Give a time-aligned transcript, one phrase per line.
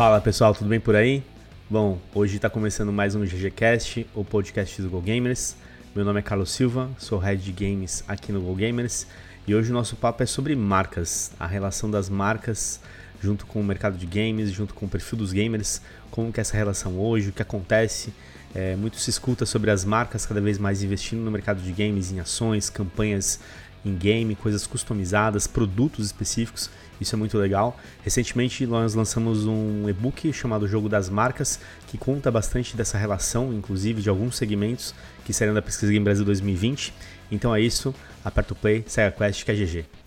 [0.00, 1.22] Fala pessoal, tudo bem por aí?
[1.68, 5.54] Bom, hoje está começando mais um GGCast, o podcast do Go Gamers.
[5.94, 9.06] Meu nome é Carlos Silva, sou head de games aqui no Go Gamers
[9.46, 12.80] e hoje o nosso papo é sobre marcas, a relação das marcas
[13.20, 16.42] junto com o mercado de games, junto com o perfil dos gamers, como que é
[16.42, 18.10] essa relação hoje, o que acontece.
[18.54, 22.10] É, muito se escuta sobre as marcas cada vez mais investindo no mercado de games,
[22.10, 23.38] em ações, campanhas
[23.84, 26.70] em game, coisas customizadas, produtos específicos.
[27.00, 27.78] Isso é muito legal.
[28.02, 34.02] Recentemente nós lançamos um e-book chamado Jogo das Marcas, que conta bastante dessa relação, inclusive
[34.02, 36.92] de alguns segmentos que saíram da Pesquisa Game Brasil 2020.
[37.30, 39.99] Então é isso, aperta o play, segue a quest que é GG.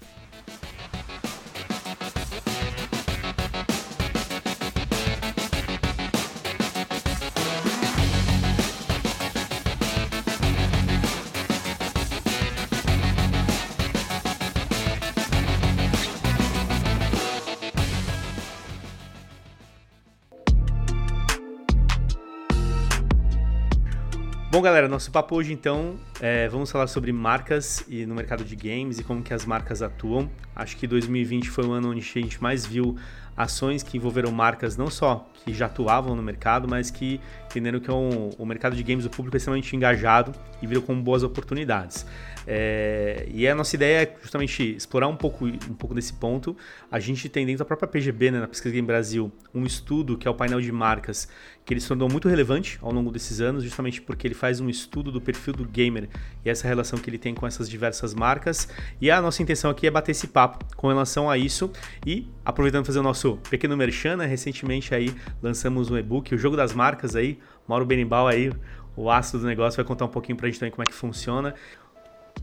[24.63, 28.97] Galera, nosso papo hoje então, é, vamos falar sobre marcas e no mercado de games
[28.97, 30.29] e como que as marcas atuam.
[30.55, 32.95] Acho que 2020 foi o ano onde a gente mais viu
[33.35, 37.89] ações que envolveram marcas não só que já atuavam no mercado, mas que entenderam que
[37.89, 41.23] é um, o mercado de games, o público é extremamente engajado e viram como boas
[41.23, 42.05] oportunidades.
[42.45, 46.55] É, e a nossa ideia é justamente explorar um pouco, um pouco desse ponto.
[46.91, 50.27] A gente tem dentro da própria PGB, né, na Pesquisa Game Brasil, um estudo que
[50.27, 51.27] é o painel de marcas,
[51.65, 54.69] que ele se tornou muito relevante ao longo desses anos, justamente porque ele faz um
[54.69, 56.09] estudo do perfil do gamer
[56.43, 58.67] e essa relação que ele tem com essas diversas marcas.
[58.99, 61.71] E a nossa intenção aqui é bater esse papo com relação a isso
[62.05, 66.55] e aproveitando fazer o nosso pequeno merchan, né, recentemente aí lançamos um e-book, o Jogo
[66.55, 68.51] das Marcas aí, Mauro Benimbal aí,
[68.95, 71.55] o ácido do negócio, vai contar um pouquinho pra gente também como é que funciona.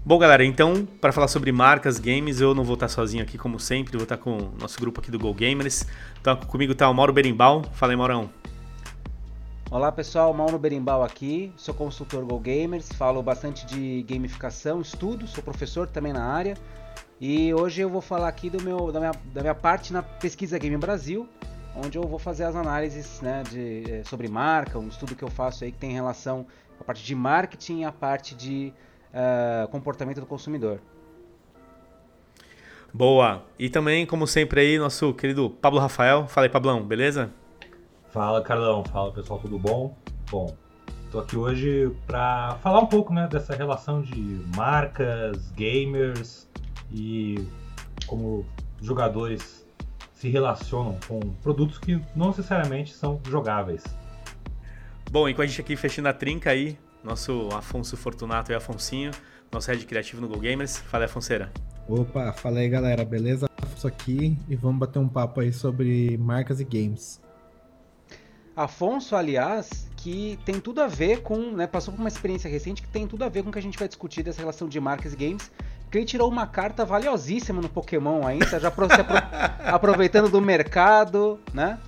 [0.04, 3.60] Bom, galera, então, para falar sobre marcas, games, eu não vou estar sozinho aqui, como
[3.60, 5.86] sempre, vou estar com o nosso grupo aqui do Go Gamers.
[6.20, 7.62] Então, comigo está o Mauro Berimbau.
[7.74, 8.30] Fala aí, Maurão.
[9.70, 15.44] Olá, pessoal, Mauro Berimbau aqui, sou consultor Go Gamers, falo bastante de gamificação, estudo, sou
[15.44, 16.54] professor também na área.
[17.20, 20.58] E hoje eu vou falar aqui do meu, da, minha, da minha parte na Pesquisa
[20.58, 21.28] Game Brasil,
[21.76, 25.28] onde eu vou fazer as análises né, de, eh, sobre marca, um estudo que eu
[25.28, 26.46] faço aí que tem relação
[26.78, 28.72] com a parte de marketing e a parte de
[29.12, 30.80] uh, comportamento do consumidor.
[32.92, 33.42] Boa!
[33.58, 36.26] E também, como sempre aí, nosso querido Pablo Rafael.
[36.26, 37.30] Fala aí, Pablão, beleza?
[38.08, 38.82] Fala, Carlão.
[38.82, 39.94] Fala, pessoal, tudo bom?
[40.30, 40.56] Bom,
[41.12, 46.48] tô aqui hoje para falar um pouco né, dessa relação de marcas, gamers
[46.92, 47.46] e
[48.06, 48.44] como
[48.80, 49.66] jogadores
[50.12, 53.82] se relacionam com produtos que não necessariamente são jogáveis.
[55.10, 59.10] Bom, enquanto a gente aqui fechando a trinca aí, nosso Afonso Fortunato e Afonsinho,
[59.50, 60.78] nosso head criativo no Go Gamers.
[60.78, 61.52] Fala aí, Afonseira.
[61.88, 63.46] Opa, fala aí galera, beleza?
[63.60, 67.20] Afonso aqui e vamos bater um papo aí sobre marcas e games.
[68.54, 72.88] Afonso, aliás, que tem tudo a ver com, né, passou por uma experiência recente que
[72.88, 75.12] tem tudo a ver com o que a gente vai discutir dessa relação de marcas
[75.12, 75.50] e games,
[75.82, 78.86] porque ele tirou uma carta valiosíssima no Pokémon ainda, já se apro
[79.64, 81.78] aproveitando do mercado, né?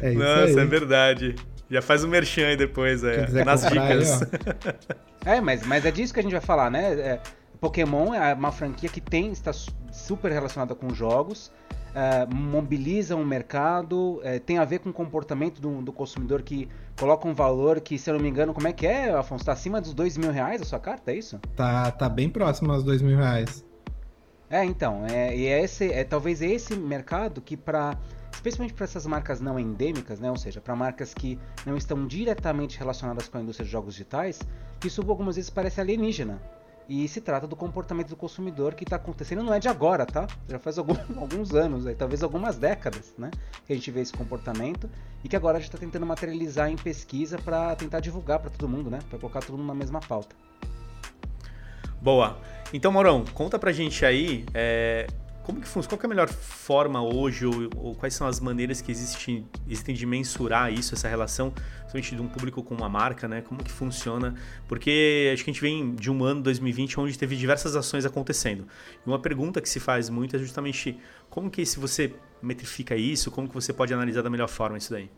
[0.00, 0.58] É isso Nossa, aí.
[0.58, 1.34] é verdade.
[1.68, 4.22] Já faz o um merchan aí depois, é, nas dicas.
[5.24, 6.92] Aí, é, mas, mas é disso que a gente vai falar, né?
[6.92, 7.20] É,
[7.60, 9.52] Pokémon é uma franquia que tem, está
[9.90, 11.50] super relacionada com jogos,
[11.96, 16.68] é, mobiliza um mercado, é, tem a ver com o comportamento do, do, consumidor que
[16.94, 19.40] coloca um valor que, se eu não me engano, como é que é, Afonso?
[19.40, 21.40] Está acima dos dois mil reais a sua carta, é isso?
[21.56, 23.64] Tá, tá bem próximo aos dois mil reais.
[24.50, 27.96] É, então, é, e é esse, é talvez esse mercado que para
[28.30, 30.30] especialmente para essas marcas não endêmicas, né?
[30.30, 34.38] ou seja, para marcas que não estão diretamente relacionadas com a indústria de jogos digitais,
[34.84, 36.38] isso algumas vezes parece alienígena.
[36.88, 40.26] E se trata do comportamento do consumidor que está acontecendo, não é de agora, tá?
[40.48, 43.30] Já faz algum, alguns anos, aí, talvez algumas décadas, né?
[43.66, 44.88] Que a gente vê esse comportamento
[45.24, 48.68] e que agora a gente está tentando materializar em pesquisa para tentar divulgar para todo
[48.68, 49.00] mundo, né?
[49.10, 50.36] Para colocar todo mundo na mesma pauta.
[52.00, 52.38] Boa.
[52.72, 55.06] Então, Maurão, conta pra gente aí é,
[55.46, 55.88] como que funciona?
[55.88, 59.46] Qual que é a melhor forma hoje, ou, ou quais são as maneiras que existem,
[59.68, 63.42] existem de mensurar isso, essa relação, principalmente de um público com uma marca, né?
[63.42, 64.34] Como que funciona?
[64.66, 68.66] Porque acho que a gente vem de um ano, 2020, onde teve diversas ações acontecendo.
[69.06, 70.98] E uma pergunta que se faz muito é justamente
[71.30, 74.90] como que se você metrifica isso, como que você pode analisar da melhor forma isso
[74.90, 75.08] daí?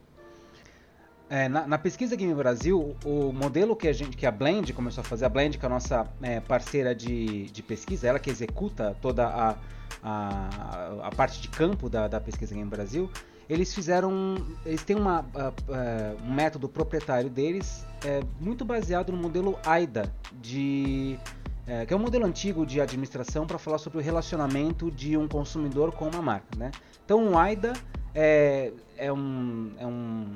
[1.31, 5.01] É, na, na, pesquisa Game Brasil, o modelo que a gente, que a Blend começou
[5.01, 8.29] a fazer, a Blend que é a nossa é, parceira de, de pesquisa, ela que
[8.29, 9.57] executa toda a
[10.03, 13.11] a, a parte de campo da, da pesquisa Game Brasil,
[13.49, 15.25] eles fizeram, eles têm uma,
[16.23, 21.19] um método proprietário deles é, muito baseado no modelo AIDA, de,
[21.67, 25.27] é, que é um modelo antigo de administração para falar sobre o relacionamento de um
[25.27, 26.59] consumidor com uma marca.
[26.59, 26.71] Né?
[27.05, 27.73] Então, o AIDA
[28.15, 30.27] é, é, um, é um,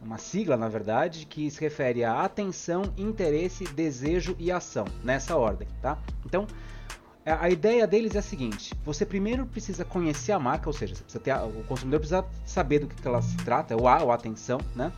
[0.00, 5.66] uma sigla, na verdade, que se refere a atenção, interesse, desejo e ação, nessa ordem,
[5.80, 5.98] tá?
[6.24, 6.46] Então,
[7.24, 11.34] a ideia deles é a seguinte: você primeiro precisa conhecer a marca, ou seja, ter,
[11.34, 14.60] o consumidor precisa saber do que, que ela se trata, o A, ou a atenção,
[14.74, 14.92] né?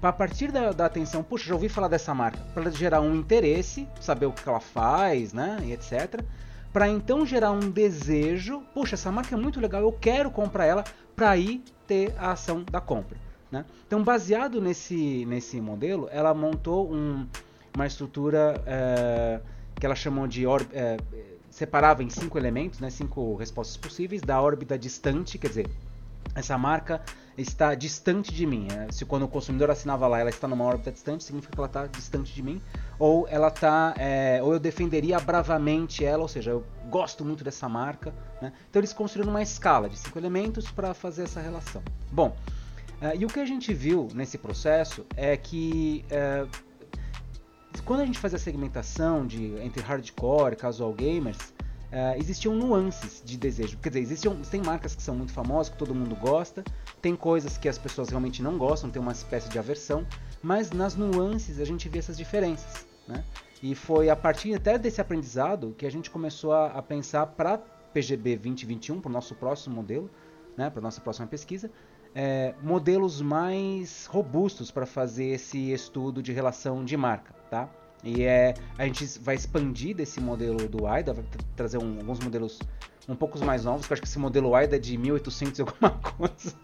[0.00, 3.14] Para a partir da, da, atenção, puxa, já ouvi falar dessa marca, para gerar um
[3.14, 5.58] interesse, saber o que, que ela faz, né?
[5.62, 6.22] E etc.
[6.72, 10.84] Para então gerar um desejo, puxa, essa marca é muito legal, eu quero comprar ela,
[11.14, 13.16] para aí ter a ação da compra.
[13.50, 13.66] Né?
[13.86, 17.26] Então, baseado nesse, nesse modelo, ela montou um,
[17.74, 19.40] uma estrutura é,
[19.78, 20.96] que ela chamou de é,
[21.52, 25.70] separava em cinco elementos, né, cinco respostas possíveis, da órbita distante, quer dizer,
[26.34, 27.02] essa marca
[27.36, 28.68] está distante de mim.
[28.72, 31.66] É, se quando o consumidor assinava lá, ela está numa órbita distante, significa que ela
[31.66, 32.60] está distante de mim,
[32.98, 37.68] ou ela está, é, ou eu defenderia bravamente ela, ou seja, eu gosto muito dessa
[37.68, 38.14] marca.
[38.40, 38.50] Né?
[38.70, 41.82] Então eles construíram uma escala de cinco elementos para fazer essa relação.
[42.10, 42.34] Bom,
[43.02, 46.48] uh, e o que a gente viu nesse processo é que uh,
[47.80, 53.36] quando a gente fazia a segmentação de, entre hardcore casual gamers, uh, existiam nuances de
[53.36, 53.78] desejo.
[53.78, 56.64] Quer dizer, existiam, tem marcas que são muito famosas, que todo mundo gosta,
[57.00, 60.06] tem coisas que as pessoas realmente não gostam, tem uma espécie de aversão,
[60.42, 62.86] mas nas nuances a gente vê essas diferenças.
[63.06, 63.24] Né?
[63.62, 67.58] E foi a partir até desse aprendizado que a gente começou a, a pensar para
[67.58, 70.10] PGB 2021, para o nosso próximo modelo,
[70.56, 71.70] né, para nossa próxima pesquisa,
[72.14, 77.68] é, modelos mais robustos para fazer esse estudo de relação de marca, tá?
[78.02, 82.58] E é, a gente vai expandir desse modelo do AIDA, vai trazer um, alguns modelos
[83.06, 85.62] um pouco mais novos, que eu acho que esse modelo AIDA é de 1800 e
[85.62, 86.54] alguma coisa.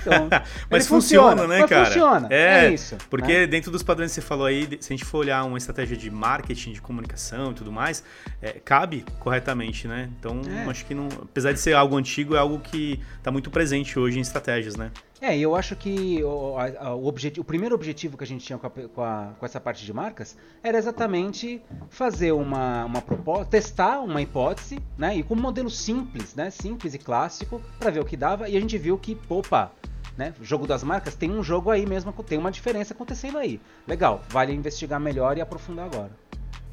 [0.00, 0.28] Então,
[0.68, 1.86] mas funciona, funciona, né, mas cara?
[1.86, 2.96] Funciona, é, é isso.
[3.08, 3.46] Porque né?
[3.46, 6.10] dentro dos padrões que você falou aí, se a gente for olhar uma estratégia de
[6.10, 8.04] marketing, de comunicação e tudo mais,
[8.42, 10.10] é, cabe corretamente, né?
[10.18, 10.68] Então, é.
[10.68, 14.18] acho que não, apesar de ser algo antigo, é algo que está muito presente hoje
[14.18, 14.90] em estratégias, né?
[15.20, 18.70] É, eu acho que o, o, o primeiro objetivo que a gente tinha com, a,
[18.70, 24.22] com, a, com, essa parte de marcas era exatamente fazer uma, uma proposta, testar uma
[24.22, 25.16] hipótese, né?
[25.16, 26.48] E com um modelo simples, né?
[26.48, 28.48] Simples e clássico, para ver o que dava.
[28.48, 29.70] E a gente viu que, opa,
[30.16, 30.32] né?
[30.40, 33.60] Jogo das marcas tem um jogo aí mesmo, tem uma diferença acontecendo aí.
[33.86, 36.10] Legal, vale investigar melhor e aprofundar agora.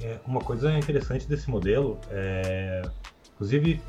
[0.02, 2.82] É, uma coisa interessante desse modelo, é,
[3.34, 3.82] inclusive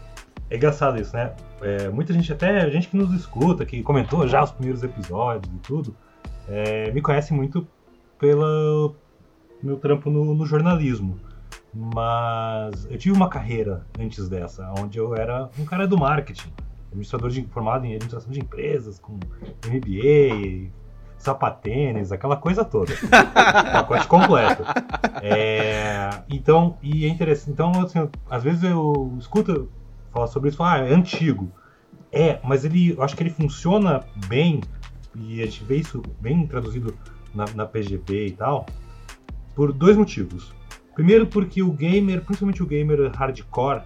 [0.50, 1.32] é engraçado isso, né?
[1.60, 5.58] É, muita gente, até gente que nos escuta, que comentou já os primeiros episódios e
[5.58, 5.94] tudo,
[6.48, 7.66] é, me conhece muito
[8.18, 8.94] pelo
[9.62, 11.18] meu trampo no, no, jornalismo.
[11.74, 16.50] Mas eu tive uma carreira antes dessa, onde eu era um cara do marketing,
[16.86, 19.14] administrador de, formado em administração de empresas, com
[19.66, 20.70] MBA,
[21.18, 22.94] sapatênis, aquela coisa toda.
[23.72, 24.62] pacote completo.
[25.22, 27.50] É, então, e é interessante.
[27.50, 29.68] Então, assim, às vezes eu escuto
[30.12, 31.50] falar sobre isso, ah, é antigo.
[32.10, 34.60] É, mas ele, eu acho que ele funciona bem,
[35.14, 36.96] e a gente vê isso bem traduzido
[37.34, 38.66] na, na PGP e tal,
[39.55, 40.55] por dois motivos.
[40.94, 43.82] Primeiro porque o gamer, principalmente o gamer hardcore,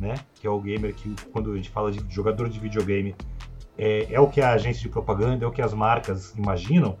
[0.00, 3.14] né, que é o gamer que quando a gente fala de jogador de videogame,
[3.76, 6.96] é, é o que a agência de propaganda, é o que as marcas imaginam,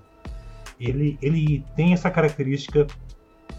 [0.78, 2.86] ele, ele tem essa característica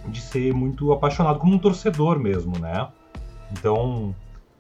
[0.08, 2.88] de ser muito apaixonado, como um torcedor mesmo, né?
[3.52, 4.16] Então,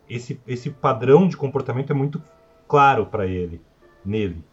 [0.09, 2.21] esse, esse padrão de comportamento é muito
[2.67, 3.61] claro para ele,
[4.03, 4.43] nele.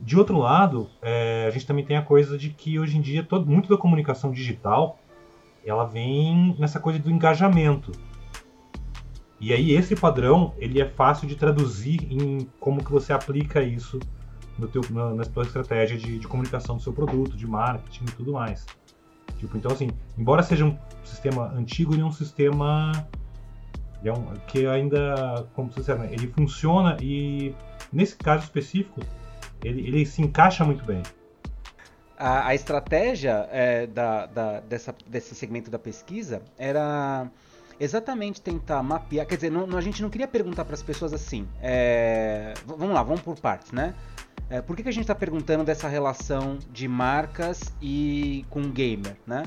[0.00, 3.22] De outro lado, é, a gente também tem a coisa de que hoje em dia
[3.22, 4.98] todo, muito da comunicação digital
[5.64, 7.92] ela vem nessa coisa do engajamento.
[9.40, 13.98] E aí esse padrão ele é fácil de traduzir em como que você aplica isso
[14.58, 18.32] no teu, na, na estratégia de, de comunicação do seu produto, de marketing e tudo
[18.32, 18.66] mais.
[19.36, 22.92] Tipo, então assim, embora seja um sistema antigo, ele é um sistema
[24.04, 27.54] é um, que ainda, como você sabe, ele funciona e
[27.92, 29.00] nesse caso específico
[29.62, 31.02] ele, ele se encaixa muito bem.
[32.16, 37.28] A, a estratégia é, da, da, dessa, desse segmento da pesquisa era
[37.78, 39.26] exatamente tentar mapear.
[39.26, 41.46] Quer dizer, não, a gente não queria perguntar para as pessoas assim.
[41.62, 43.94] É, vamos lá, vamos por partes, né?
[44.50, 49.16] É, por que, que a gente está perguntando dessa relação de marcas e com gamer,
[49.26, 49.44] né?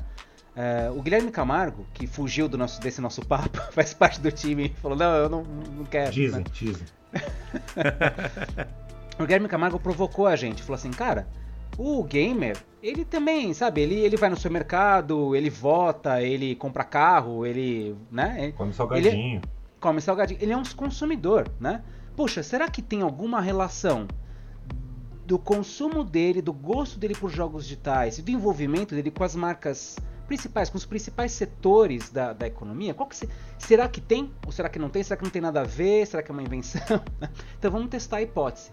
[0.56, 4.70] Uh, o Guilherme Camargo, que fugiu do nosso, desse nosso papo, faz parte do time,
[4.82, 6.12] falou: Não, eu não, não quero.
[6.12, 6.46] Dizem, né?
[6.52, 6.88] dizem.
[9.18, 11.26] o Guilherme Camargo provocou a gente, falou assim: Cara,
[11.78, 17.46] o gamer, ele também, sabe, ele, ele vai no supermercado, ele vota, ele compra carro,
[17.46, 17.96] ele.
[18.12, 18.52] né?
[18.58, 19.38] Come salgadinho.
[19.38, 19.42] Ele,
[19.80, 20.40] come salgadinho.
[20.42, 21.82] Ele é um consumidor, né?
[22.14, 24.06] Puxa, será que tem alguma relação
[25.26, 29.96] do consumo dele, do gosto dele por jogos digitais, do envolvimento dele com as marcas
[30.32, 33.28] principais, com os principais setores da, da economia, qual que se,
[33.60, 35.04] será que tem ou será que não tem?
[35.04, 36.08] Será que não tem nada a ver?
[36.08, 37.04] Será que é uma invenção?
[37.60, 38.72] então vamos testar a hipótese.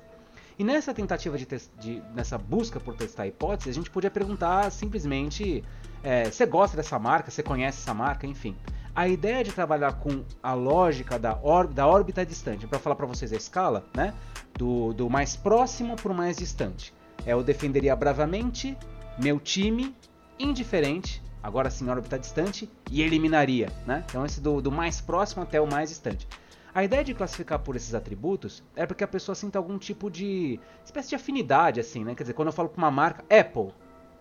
[0.57, 1.47] E nessa tentativa de,
[1.81, 5.65] de nessa busca por testar hipóteses, a gente podia perguntar simplesmente:
[6.01, 7.29] é, você gosta dessa marca?
[7.29, 8.25] Você conhece essa marca?
[8.25, 8.57] Enfim.
[8.95, 11.35] A ideia de trabalhar com a lógica da,
[11.73, 14.15] da órbita distante, para falar para vocês a escala, né?
[14.57, 16.95] Do, do mais próximo para o mais distante.
[17.27, 18.79] É, eu defenderia bravamente,
[19.19, 19.95] meu time,
[20.39, 23.69] indiferente, agora sim órbita distante, e eliminaria.
[23.87, 24.05] Né?
[24.09, 26.27] Então esse do, do mais próximo até o mais distante.
[26.75, 30.61] A ideia de classificar por esses atributos é porque a pessoa sinta algum tipo de
[30.85, 32.15] espécie de afinidade, assim, né?
[32.15, 33.73] Quer dizer, quando eu falo para uma marca, Apple,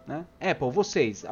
[0.07, 0.25] né?
[0.39, 1.25] Apple, vocês,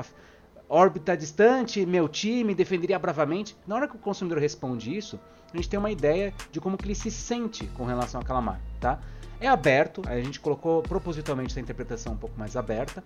[0.70, 3.58] órbita distante, meu time, defenderia bravamente.
[3.66, 5.20] Na hora que o consumidor responde isso,
[5.54, 8.64] a gente tem uma ideia de como que ele se sente com relação àquela marca,
[8.80, 9.00] tá?
[9.40, 13.04] É aberto, a gente colocou propositalmente essa interpretação um pouco mais aberta,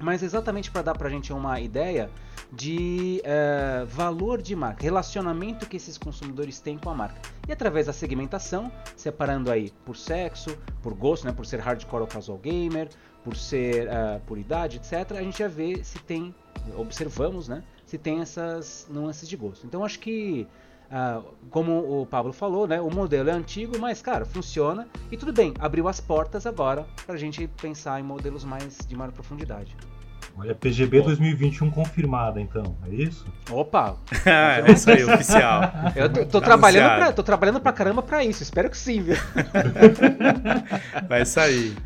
[0.00, 2.10] mas exatamente para dar para a gente uma ideia
[2.52, 7.20] de uh, valor de marca, relacionamento que esses consumidores têm com a marca.
[7.46, 12.08] E através da segmentação, separando aí por sexo, por gosto, né, por ser hardcore ou
[12.08, 12.88] casual gamer,
[13.22, 15.12] por ser uh, por idade, etc.
[15.12, 16.34] A gente já vê se tem,
[16.76, 19.66] observamos, né, se tem essas nuances de gosto.
[19.66, 20.48] Então acho que
[20.90, 25.32] Uh, como o Pablo falou, né, o modelo é antigo, mas cara, funciona e tudo
[25.32, 29.76] bem, abriu as portas agora para a gente pensar em modelos mais de maior profundidade.
[30.36, 33.24] Olha, PGB 2021 confirmada, então, é isso?
[33.50, 33.96] Opa!
[34.26, 35.62] é isso aí, oficial.
[35.94, 39.16] Eu tô, tô trabalhando pra, tô trabalhando pra caramba pra isso, espero que sim, viu?
[41.08, 41.76] Vai sair.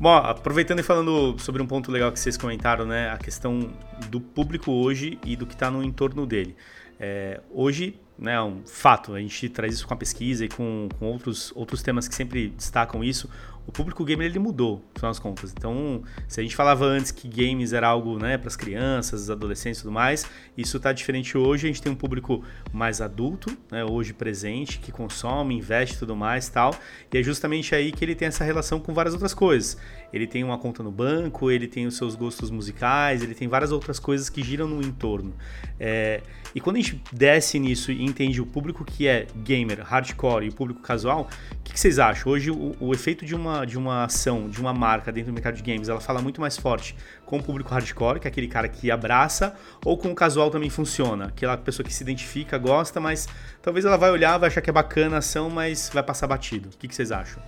[0.00, 3.10] Bom, aproveitando e falando sobre um ponto legal que vocês comentaram, né?
[3.10, 3.72] A questão
[4.08, 6.56] do público hoje e do que está no entorno dele.
[7.00, 11.06] É, hoje, né, um fato, a gente traz isso com a pesquisa e com, com
[11.06, 13.30] outros, outros temas que sempre destacam isso
[13.68, 15.52] o público gamer ele mudou, final das contas.
[15.54, 19.80] Então, se a gente falava antes que games era algo né, para as crianças, adolescentes
[19.80, 21.66] e tudo mais, isso está diferente hoje.
[21.66, 26.16] A gente tem um público mais adulto, né, hoje presente, que consome, investe e tudo
[26.16, 26.74] mais tal.
[27.12, 29.76] E é justamente aí que ele tem essa relação com várias outras coisas.
[30.14, 33.70] Ele tem uma conta no banco, ele tem os seus gostos musicais, ele tem várias
[33.70, 35.34] outras coisas que giram no entorno.
[35.78, 36.22] É,
[36.54, 40.48] e quando a gente desce nisso e entende o público que é gamer, hardcore e
[40.48, 42.32] o público casual, o que, que vocês acham?
[42.32, 45.54] Hoje o, o efeito de uma de uma ação, de uma marca dentro do mercado
[45.54, 48.68] de games, ela fala muito mais forte com o público hardcore, que é aquele cara
[48.68, 53.28] que abraça, ou com o casual também funciona, aquela pessoa que se identifica, gosta, mas
[53.62, 56.70] talvez ela vai olhar, vai achar que é bacana a ação, mas vai passar batido.
[56.70, 57.42] O que, que vocês acham?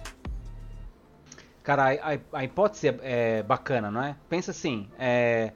[1.63, 4.17] Cara, a, a, hipótese é, é, bacana, não é?
[4.29, 5.53] Pensa assim, é,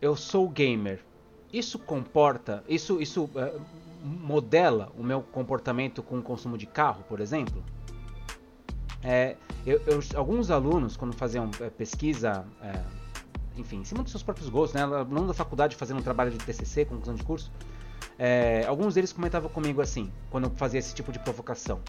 [0.00, 1.00] eu sou gamer.
[1.52, 3.52] Isso comporta, isso, isso é,
[4.04, 7.64] modela o meu comportamento com o consumo de carro, por exemplo?
[9.04, 12.80] É, eu, eu, alguns alunos, quando faziam é, pesquisa, é,
[13.56, 16.38] enfim, em cima dos seus próprios gostos, né, aluno da faculdade fazendo um trabalho de
[16.38, 17.52] TCC, conclusão de curso,
[18.18, 21.80] é, alguns deles comentavam comigo assim, quando eu fazia esse tipo de provocação.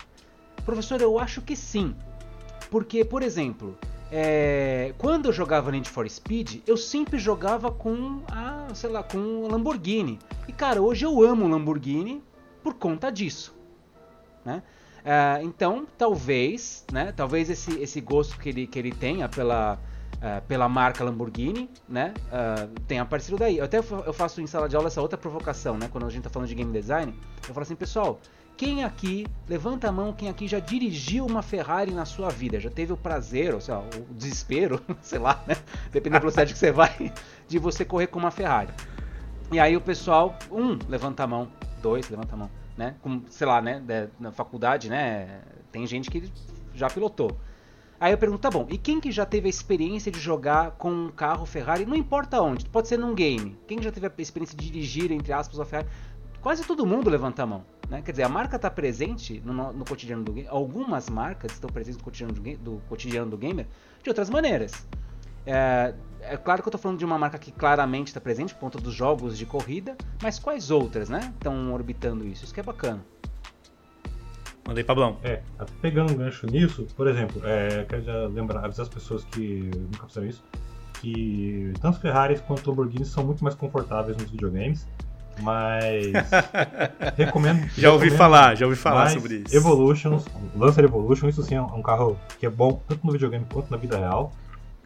[0.66, 1.96] Professor, eu acho que sim.
[2.70, 3.78] Porque, por exemplo,
[4.12, 9.48] é, quando eu jogava Need for Speed, eu sempre jogava com a, sei lá, com
[9.50, 10.20] Lamborghini.
[10.48, 12.24] E cara, hoje eu amo Lamborghini
[12.64, 13.56] por conta disso,
[14.44, 14.64] né?
[15.06, 17.14] Uh, então, talvez, né?
[17.16, 19.80] Talvez esse, esse gosto que ele, que ele tenha pela,
[20.16, 22.12] uh, pela marca Lamborghini, né?
[22.26, 23.60] Uh, tenha aparecido daí.
[23.60, 25.88] Eu até eu faço em sala de aula essa outra provocação, né?
[25.92, 27.14] Quando a gente tá falando de game design,
[27.48, 28.20] eu falo assim, pessoal,
[28.58, 32.60] quem aqui, levanta a mão, quem aqui já dirigiu uma Ferrari na sua vida?
[32.60, 35.56] Já teve o prazer, ou o desespero, sei lá, né?
[35.92, 37.14] Dependendo da velocidade que você vai,
[37.48, 38.74] de você correr com uma Ferrari.
[39.52, 41.48] E aí o pessoal, um, levanta a mão,
[41.80, 42.96] dois, levanta a mão né?
[43.02, 43.82] Como, sei lá, né?
[44.20, 45.42] Na faculdade, né?
[45.72, 46.32] Tem gente que
[46.74, 47.38] já pilotou.
[48.00, 50.92] Aí eu pergunto, tá bom, e quem que já teve a experiência de jogar com
[50.92, 53.58] um carro Ferrari, não importa onde, pode ser num game.
[53.66, 55.88] Quem já teve a experiência de dirigir, entre aspas, a Ferrari?
[56.42, 57.66] Quase todo mundo levanta a mão.
[57.90, 58.02] Né?
[58.02, 60.48] Quer dizer, a marca está presente no, no, cotidiano do game.
[60.50, 63.66] Algumas marcas estão presentes no cotidiano do, do, cotidiano do gamer
[64.04, 64.86] de outras maneiras.
[65.46, 65.94] É,
[66.30, 68.80] é claro que eu estou falando de uma marca que claramente está presente por conta
[68.80, 71.34] dos jogos de corrida, mas quais outras, né?
[71.36, 72.44] Estão orbitando isso?
[72.44, 73.04] Isso que é bacana.
[74.68, 75.18] Mandei, Pablão.
[75.24, 75.42] É,
[75.82, 80.08] pegando um gancho nisso, por exemplo, é, quero já lembrar, avisar as pessoas que nunca
[80.08, 80.44] fizeram isso,
[81.00, 84.88] que tanto Ferraris quanto Lamborghini são muito mais confortáveis nos videogames,
[85.42, 86.14] mas
[87.16, 87.70] recomendo.
[87.78, 89.56] Já ouvi recomendo falar, já ouvi falar sobre isso.
[89.56, 90.20] Evolution,
[90.56, 93.78] Lancer Evolution, isso sim é um carro que é bom tanto no videogame quanto na
[93.78, 94.32] vida real.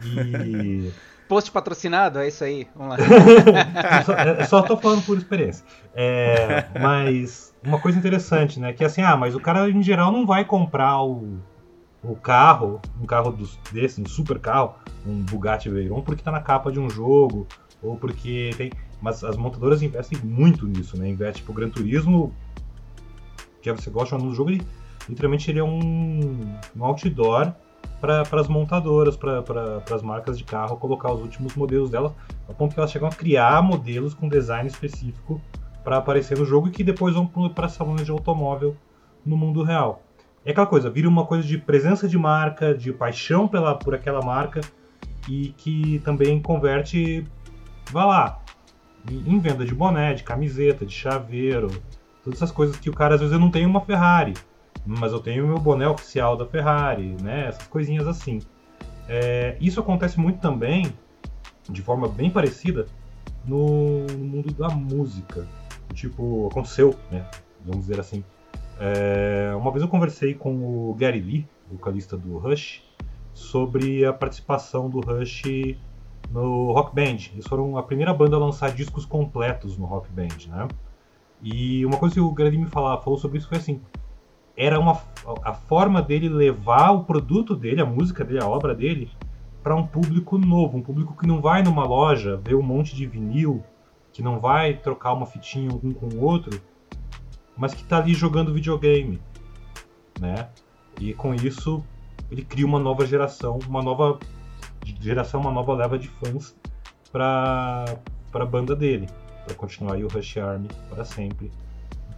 [0.04, 0.92] E
[1.30, 2.68] Post patrocinado, é isso aí.
[2.76, 4.04] Vamos lá.
[4.04, 5.64] só, é, só tô falando por experiência.
[5.94, 8.74] É, mas uma coisa interessante, né?
[8.74, 11.38] Que assim, ah, mas o cara em geral não vai comprar o,
[12.04, 14.74] o carro, um carro dos, desse, um super carro,
[15.06, 17.48] um Bugatti Veyron, porque tá na capa de um jogo,
[17.80, 18.72] ou porque tem.
[19.00, 21.08] Mas as montadoras investem muito nisso, né?
[21.08, 22.34] Investem, tipo, o Gran Turismo,
[23.62, 24.66] que você gosta do jogo, ele,
[25.08, 27.54] literalmente ele é um, um outdoor
[28.00, 32.14] para as montadoras, para as marcas de carro, colocar os últimos modelos delas,
[32.48, 35.42] a ponto que elas chegam a criar modelos com design específico
[35.84, 38.76] para aparecer no jogo e que depois vão para salões de automóvel
[39.26, 40.02] no mundo real.
[40.46, 44.22] É aquela coisa, vira uma coisa de presença de marca, de paixão pela, por aquela
[44.22, 44.62] marca
[45.28, 47.26] e que também converte,
[47.92, 48.40] vá lá,
[49.10, 51.70] em venda de boné, de camiseta, de chaveiro,
[52.24, 54.34] todas essas coisas que o cara às vezes não tenho uma Ferrari,
[54.98, 57.48] mas eu tenho o meu boné oficial da Ferrari, né?
[57.48, 58.40] Essas coisinhas assim.
[59.08, 60.92] É, isso acontece muito também,
[61.70, 62.88] de forma bem parecida,
[63.46, 65.48] no, mundo da música.
[65.94, 67.30] Tipo, aconteceu, né?
[67.64, 68.24] Vamos dizer assim.
[68.80, 70.56] É, uma vez eu conversei com
[70.90, 72.82] o Gary Lee, vocalista do Rush,
[73.32, 75.44] sobre a participação do Rush
[76.32, 77.30] no Rock Band.
[77.34, 80.68] Eles foram a primeira banda a lançar discos completos no Rock Band, né?
[81.44, 83.82] E uma coisa que o Gary Lee me falava, falou sobre isso foi assim:
[84.60, 85.02] era uma,
[85.42, 89.10] a forma dele levar o produto dele, a música dele, a obra dele,
[89.64, 93.06] para um público novo, um público que não vai numa loja ver um monte de
[93.06, 93.64] vinil,
[94.12, 96.62] que não vai trocar uma fitinha um com o outro,
[97.56, 99.22] mas que está ali jogando videogame,
[100.20, 100.50] né?
[101.00, 101.82] E com isso
[102.30, 104.20] ele cria uma nova geração, uma nova
[104.84, 106.54] geração, uma nova leva de fãs
[107.14, 107.86] para
[108.30, 109.08] para a banda dele,
[109.46, 111.50] para continuar aí o Rush Army para sempre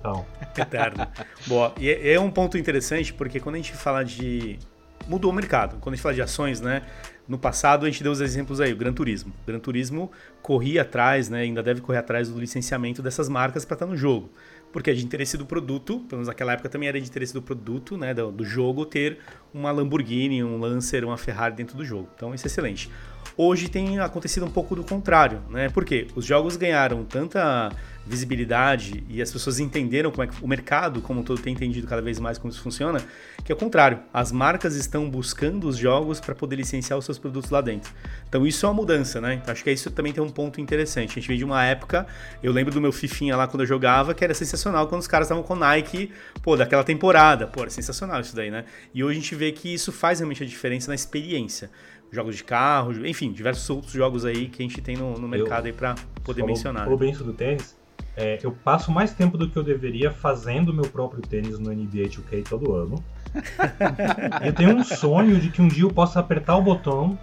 [0.02, 0.26] tal.
[0.58, 1.08] Eterno.
[1.48, 1.74] Boa.
[1.80, 4.60] E é, é um ponto interessante porque quando a gente fala de.
[5.08, 5.78] Mudou o mercado.
[5.80, 6.84] Quando a gente fala de ações, né?
[7.28, 9.34] No passado a gente deu os exemplos aí, o Gran Turismo.
[9.44, 11.42] O Gran Turismo corria atrás, né?
[11.42, 14.30] Ainda deve correr atrás do licenciamento dessas marcas para estar no jogo.
[14.72, 17.42] Porque é de interesse do produto, pelo menos naquela época também era de interesse do
[17.42, 18.14] produto, né?
[18.14, 19.20] Do, do jogo, ter
[19.54, 22.10] uma Lamborghini, um Lancer, uma Ferrari dentro do jogo.
[22.16, 22.90] Então isso é excelente.
[23.36, 25.70] Hoje tem acontecido um pouco do contrário, né?
[25.70, 27.72] Porque os jogos ganharam tanta
[28.06, 31.88] visibilidade e as pessoas entenderam como é que o mercado como um todo tem entendido
[31.88, 33.02] cada vez mais como isso funciona,
[33.44, 34.00] que é o contrário.
[34.14, 37.92] As marcas estão buscando os jogos para poder licenciar os seus produtos lá dentro.
[38.28, 39.36] Então isso é uma mudança, né?
[39.36, 41.12] Então acho que isso também tem um ponto interessante.
[41.12, 42.08] A gente veio de uma época,
[42.42, 45.28] eu lembro do meu Fifinha lá quando eu jogava, que era sensacional quando os caras
[45.28, 46.12] estavam com Nike,
[46.42, 47.48] pô, daquela temporada.
[47.48, 48.66] Pô, era sensacional isso daí, né?
[48.94, 51.70] E hoje a gente vê que isso faz realmente a diferença na experiência
[52.12, 55.66] jogos de carro, enfim, diversos outros jogos aí que a gente tem no, no mercado
[55.66, 56.86] eu, aí para poder mencionar.
[56.98, 57.80] Bem isso do tênis.
[58.16, 62.10] É, eu passo mais tempo do que eu deveria fazendo meu próprio tênis no NBA
[62.10, 63.04] 2K todo ano.
[64.46, 67.18] eu tenho um sonho de que um dia eu possa apertar o botão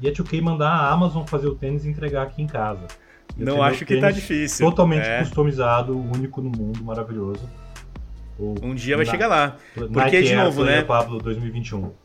[0.00, 2.86] e a 2K mandar a Amazon fazer o tênis e entregar aqui em casa.
[3.38, 4.68] Eu Não acho que tá difícil.
[4.68, 5.20] Totalmente é.
[5.20, 7.48] customizado, único no mundo, maravilhoso.
[8.38, 9.56] O, um dia vai na, chegar lá.
[9.74, 10.82] Porque, Nike de novo, Air né?
[10.82, 12.03] Pablo 2021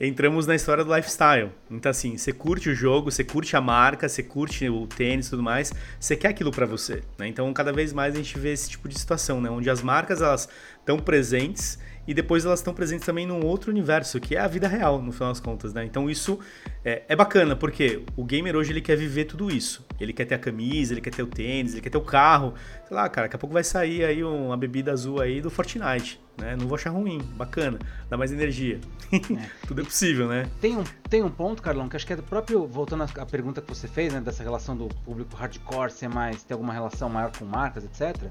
[0.00, 1.50] entramos na história do lifestyle.
[1.70, 5.30] Então, assim, você curte o jogo, você curte a marca, você curte o tênis e
[5.30, 7.02] tudo mais, você quer aquilo para você.
[7.18, 7.28] Né?
[7.28, 9.50] Então, cada vez mais a gente vê esse tipo de situação, né?
[9.50, 14.20] Onde as marcas elas estão presentes e depois elas estão presentes também num outro universo,
[14.20, 15.84] que é a vida real, no final das contas, né?
[15.84, 16.38] Então isso
[16.84, 19.84] é, é, bacana, porque o gamer hoje ele quer viver tudo isso.
[19.98, 22.54] Ele quer ter a camisa, ele quer ter o tênis, ele quer ter o carro.
[22.86, 26.20] Sei lá, cara, daqui a pouco vai sair aí uma bebida azul aí do Fortnite,
[26.40, 26.54] né?
[26.56, 28.80] Não vou achar ruim, bacana, dá mais energia.
[29.12, 29.48] É.
[29.66, 30.48] tudo é possível, né?
[30.60, 33.60] Tem um, tem um ponto, Carlão, que acho que é do próprio, voltando à pergunta
[33.60, 34.20] que você fez, né?
[34.20, 38.30] Dessa relação do público hardcore ser mais, ter alguma relação maior com marcas, etc.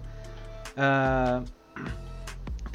[0.78, 1.44] Uh,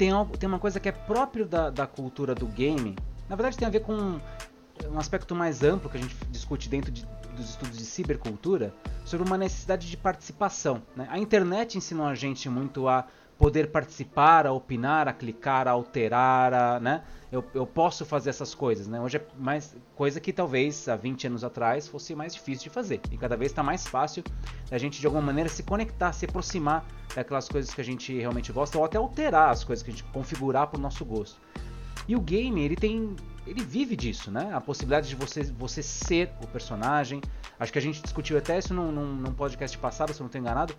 [0.01, 2.95] tem, algo, tem uma coisa que é próprio da, da cultura do game.
[3.29, 6.91] Na verdade, tem a ver com um aspecto mais amplo que a gente discute dentro
[6.91, 8.73] de, dos estudos de cibercultura
[9.05, 10.81] sobre uma necessidade de participação.
[10.95, 11.07] Né?
[11.07, 13.05] A internet ensinou a gente muito a
[13.37, 17.03] poder participar, a opinar, a clicar, a alterar, a, né?
[17.31, 18.99] Eu, eu posso fazer essas coisas, né?
[18.99, 22.99] Hoje é mais coisa que talvez há 20 anos atrás fosse mais difícil de fazer.
[23.09, 24.21] E cada vez está mais fácil
[24.69, 28.51] a gente de alguma maneira se conectar, se aproximar daquelas coisas que a gente realmente
[28.51, 31.39] gosta ou até alterar as coisas que a gente configurar para o nosso gosto.
[32.05, 33.15] E o game, ele tem
[33.45, 34.51] ele vive disso, né?
[34.53, 37.21] A possibilidade de você, você ser o personagem.
[37.59, 40.27] Acho que a gente discutiu até isso num, num, num podcast passado, se eu não
[40.27, 40.75] estou enganado,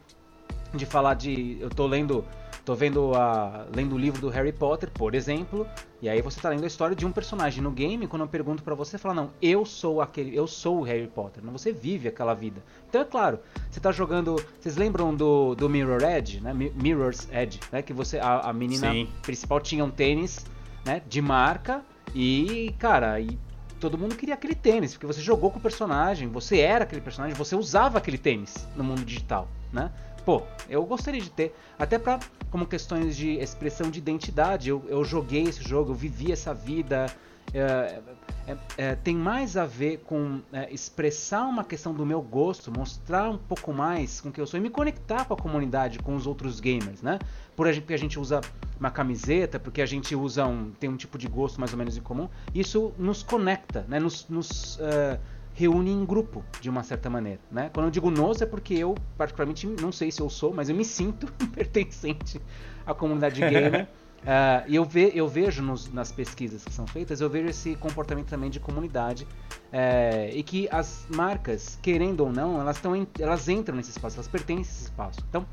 [0.75, 1.59] de falar de.
[1.61, 2.25] Eu tô lendo
[2.65, 5.67] tô vendo a lendo o livro do Harry Potter, por exemplo,
[6.01, 8.63] e aí você tá lendo a história de um personagem no game, quando eu pergunto
[8.63, 12.09] para você, fala não, eu sou aquele, eu sou o Harry Potter, não você vive
[12.09, 12.63] aquela vida.
[12.89, 16.53] Então é claro, você tá jogando, vocês lembram do, do Mirror Edge, né?
[16.53, 19.09] Mirror's Edge, né, que você a, a menina Sim.
[19.23, 20.47] principal tinha um tênis,
[20.85, 23.39] né, de marca e, cara, e
[23.81, 27.37] todo mundo queria aquele tênis, porque você jogou com o personagem, você era aquele personagem,
[27.37, 29.91] você usava aquele tênis no mundo digital, né?
[30.25, 32.21] Pô, eu gostaria de ter, até pra
[32.53, 34.69] como questões de expressão de identidade.
[34.69, 37.07] Eu, eu joguei esse jogo, eu vivi essa vida.
[37.55, 38.01] É,
[38.47, 43.31] é, é, tem mais a ver com é, expressar uma questão do meu gosto, mostrar
[43.31, 46.15] um pouco mais com o que eu sou e me conectar com a comunidade, com
[46.15, 47.19] os outros gamers, né?
[47.57, 48.43] Por exemplo, porque a gente usa
[48.79, 51.97] uma camiseta, porque a gente usa um, tem um tipo de gosto mais ou menos
[51.97, 53.99] em comum, isso nos conecta, né?
[53.99, 55.19] Nos, nos uh,
[55.55, 57.71] reúne em grupo, de uma certa maneira, né?
[57.73, 60.75] Quando eu digo nós é porque eu, particularmente, não sei se eu sou, mas eu
[60.75, 62.41] me sinto pertencente
[62.87, 63.89] à comunidade gamer.
[64.23, 67.77] Uh, e eu, ve, eu vejo nos, nas pesquisas que são feitas, eu vejo esse
[67.77, 69.27] comportamento também de comunidade
[69.73, 74.29] é, e que as marcas, querendo ou não, elas, tão, elas entram nesse espaço, elas
[74.29, 75.21] pertencem a esse espaço.
[75.29, 75.47] Então,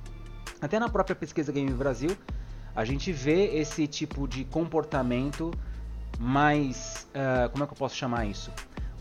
[0.62, 2.12] até na própria pesquisa Game Brasil,
[2.76, 5.52] a gente vê esse tipo de comportamento
[6.20, 8.52] mais, uh, como é que eu posso chamar isso?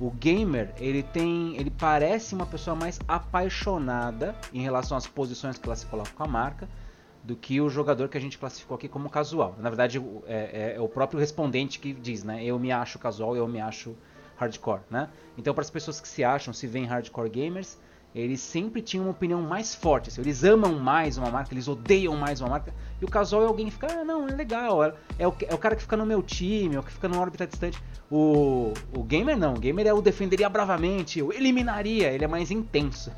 [0.01, 5.67] O gamer, ele tem, ele parece uma pessoa mais apaixonada em relação às posições que
[5.67, 6.69] ela se coloca com a marca
[7.25, 9.57] do que o jogador que a gente classificou aqui como casual.
[9.59, 12.45] Na verdade, é, é, é o próprio respondente que diz, né?
[12.45, 13.97] Eu me acho casual, eu me acho
[14.37, 15.09] hardcore, né?
[15.37, 17.77] Então, para as pessoas que se acham, se veem hardcore gamers,
[18.15, 20.09] eles sempre tinham uma opinião mais forte.
[20.09, 22.73] Assim, eles amam mais uma marca, eles odeiam mais uma marca.
[23.01, 24.83] E o casual é alguém que fica, ah, não, é legal.
[24.83, 27.09] É, é, o, é o cara que fica no meu time, é o que fica
[27.09, 27.81] numa órbita distante.
[28.11, 32.51] O, o gamer não, o gamer é o defenderia bravamente, eu eliminaria, ele é mais
[32.51, 33.13] intenso,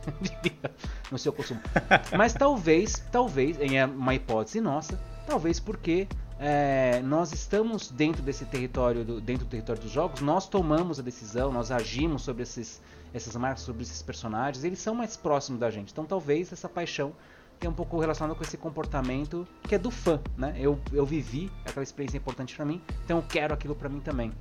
[1.13, 1.61] no seu consumo.
[2.19, 6.09] Mas talvez, talvez, em uma hipótese nossa, talvez porque
[6.43, 11.03] é, nós estamos dentro desse território, do, dentro do território dos jogos, nós tomamos a
[11.03, 12.81] decisão, nós agimos sobre esses,
[13.13, 15.93] essas marcas, sobre esses personagens, eles são mais próximos da gente.
[15.93, 17.13] Então talvez essa paixão
[17.59, 20.57] tenha um pouco relacionada com esse comportamento que é do fã, né?
[20.59, 24.33] Eu, eu vivi aquela experiência importante para mim, então eu quero aquilo para mim também.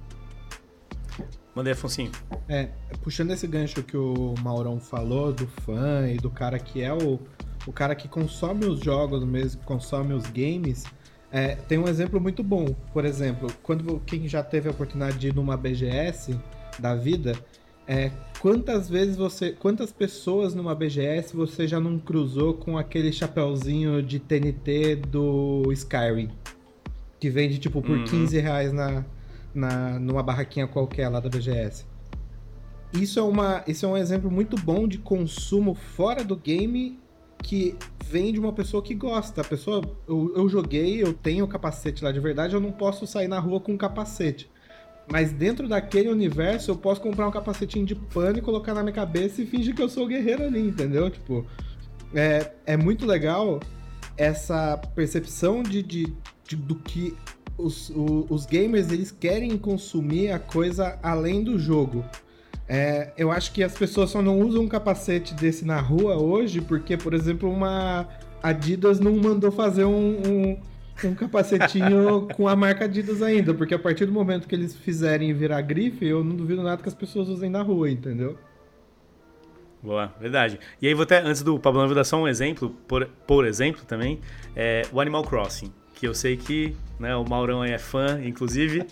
[1.53, 2.09] Mandei, Afonso.
[2.47, 2.69] É,
[3.01, 7.19] puxando esse gancho que o Maurão falou, do fã e do cara que é o,
[7.67, 10.85] o cara que consome os jogos mesmo, consome os games,
[11.31, 12.75] é, tem um exemplo muito bom.
[12.93, 16.37] Por exemplo, quando quem já teve a oportunidade de ir numa BGS
[16.79, 17.33] da vida,
[17.87, 19.51] é, quantas vezes você.
[19.51, 26.29] Quantas pessoas numa BGS você já não cruzou com aquele chapéuzinho de TNT do Skyrim?
[27.19, 28.05] Que vende tipo por uhum.
[28.05, 29.05] 15 reais na,
[29.53, 31.85] na, numa barraquinha qualquer lá da BGS.
[32.93, 36.97] Isso é, uma, isso é um exemplo muito bom de consumo fora do game
[37.43, 37.75] que
[38.05, 39.41] vem de uma pessoa que gosta.
[39.41, 43.05] A pessoa, eu, eu joguei, eu tenho o capacete lá de verdade, eu não posso
[43.07, 44.49] sair na rua com um capacete.
[45.11, 48.93] Mas dentro daquele universo, eu posso comprar um capacetinho de pano e colocar na minha
[48.93, 51.09] cabeça e fingir que eu sou o guerreiro ali, entendeu?
[51.09, 51.45] Tipo,
[52.13, 53.59] é, é muito legal
[54.15, 56.13] essa percepção de, de,
[56.47, 57.15] de do que
[57.57, 62.05] os, o, os gamers eles querem consumir a coisa além do jogo.
[62.71, 66.61] É, eu acho que as pessoas só não usam um capacete desse na rua hoje
[66.61, 68.07] porque, por exemplo, uma
[68.43, 70.61] Adidas não mandou fazer um, um,
[71.03, 75.33] um capacetinho com a marca Adidas ainda, porque a partir do momento que eles fizerem
[75.33, 78.37] virar grife, eu não duvido nada que as pessoas usem na rua, entendeu?
[79.81, 80.59] Boa, verdade.
[80.79, 83.81] E aí vou até, antes do Pablo, vou dar só um exemplo, por, por exemplo
[83.83, 84.19] também,
[84.55, 88.85] é o Animal Crossing que eu sei que né, o Maurão é fã, inclusive.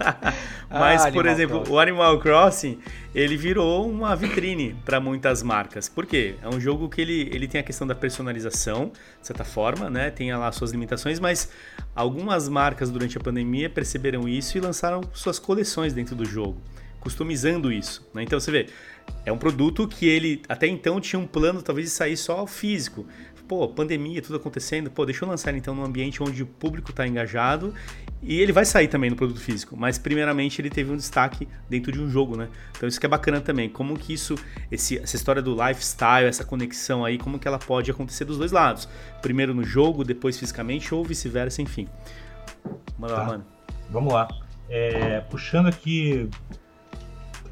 [0.70, 1.72] Mas, ah, por exemplo, Crossing.
[1.72, 2.78] o Animal Crossing,
[3.14, 5.90] ele virou uma vitrine para muitas marcas.
[5.90, 6.36] Por quê?
[6.42, 8.90] É um jogo que ele, ele tem a questão da personalização,
[9.20, 10.10] de certa forma, né?
[10.10, 11.50] Tem lá suas limitações, mas
[11.94, 16.62] algumas marcas durante a pandemia perceberam isso e lançaram suas coleções dentro do jogo,
[16.98, 18.08] customizando isso.
[18.14, 18.22] Né?
[18.22, 18.66] Então você vê,
[19.26, 23.06] é um produto que ele até então tinha um plano talvez de sair só físico
[23.46, 26.90] pô, pandemia, tudo acontecendo, pô, deixa eu lançar ele então num ambiente onde o público
[26.90, 27.74] está engajado
[28.22, 31.92] e ele vai sair também no produto físico, mas primeiramente ele teve um destaque dentro
[31.92, 32.48] de um jogo, né?
[32.76, 34.36] Então isso que é bacana também, como que isso,
[34.70, 38.52] esse, essa história do lifestyle, essa conexão aí, como que ela pode acontecer dos dois
[38.52, 38.88] lados,
[39.20, 41.88] primeiro no jogo, depois fisicamente ou vice-versa, enfim.
[42.98, 43.20] Manda tá.
[43.20, 43.46] lá, mano.
[43.90, 44.28] Vamos lá.
[44.68, 46.30] É, puxando aqui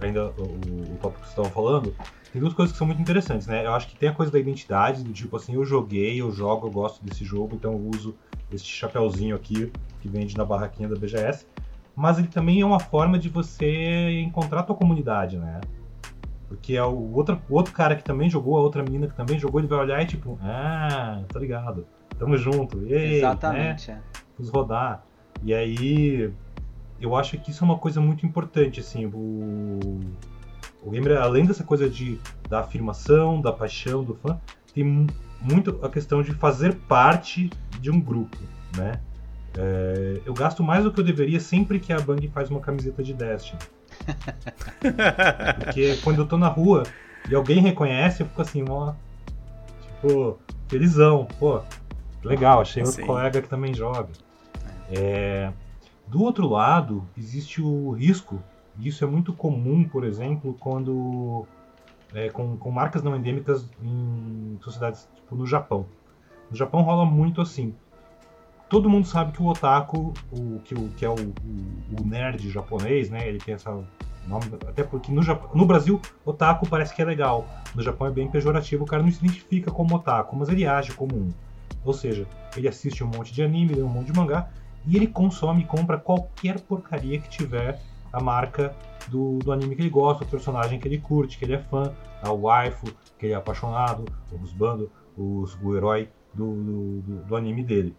[0.00, 1.94] ainda o, o tópico que vocês estavam falando,
[2.32, 3.66] tem duas coisas que são muito interessantes, né?
[3.66, 6.68] Eu acho que tem a coisa da identidade, do tipo assim, eu joguei, eu jogo,
[6.68, 8.14] eu gosto desse jogo, então eu uso
[8.52, 11.46] esse chapéuzinho aqui que vende na barraquinha da BGS.
[11.94, 15.60] Mas ele também é uma forma de você encontrar a tua comunidade, né?
[16.48, 19.38] Porque é o outro, o outro cara que também jogou, a outra menina que também
[19.38, 21.86] jogou, ele vai olhar e tipo, ah, tá ligado,
[22.18, 24.02] tamo junto, ei, Exatamente, né?
[24.38, 24.50] é.
[24.50, 25.04] rodar.
[25.42, 26.32] E aí,
[27.00, 30.00] eu acho que isso é uma coisa muito importante, assim, o
[30.82, 34.40] o gamer, além dessa coisa de, da afirmação, da paixão do fã,
[34.74, 35.06] tem
[35.40, 38.36] muito a questão de fazer parte de um grupo,
[38.76, 39.00] né?
[39.58, 43.02] É, eu gasto mais do que eu deveria sempre que a Bang faz uma camiseta
[43.02, 43.60] de Destiny.
[45.58, 46.84] Porque quando eu tô na rua
[47.28, 48.94] e alguém reconhece, eu fico assim, ó.
[49.82, 50.38] Tipo,
[50.68, 51.60] felizão, pô.
[52.22, 53.06] Legal, achei outro Sim.
[53.06, 54.10] colega que também joga.
[54.90, 55.50] É,
[56.06, 58.42] do outro lado, existe o risco,
[58.88, 61.46] isso é muito comum, por exemplo, quando
[62.14, 65.86] é, com, com, marcas não endêmicas em sociedades tipo no Japão.
[66.50, 67.74] No Japão rola muito assim.
[68.68, 72.48] Todo mundo sabe que o otaku, o, que, o, que é o, o, o nerd
[72.50, 73.28] japonês, né?
[73.28, 73.70] Ele tem essa
[74.26, 77.46] nome, até porque no, Japão, no Brasil otaku parece que é legal.
[77.74, 80.92] No Japão é bem pejorativo, o cara não se identifica como otaku, mas ele age
[80.92, 81.30] como um.
[81.84, 84.48] Ou seja, ele assiste um monte de anime, um monte de mangá
[84.86, 87.80] e ele consome e compra qualquer porcaria que tiver
[88.12, 88.74] a marca
[89.08, 91.92] do, do anime que ele gosta, o personagem que ele curte, que ele é fã,
[92.22, 92.86] a waifu,
[93.18, 97.96] que ele é apaixonado, o husbando, os, o herói do, do, do, anime dele.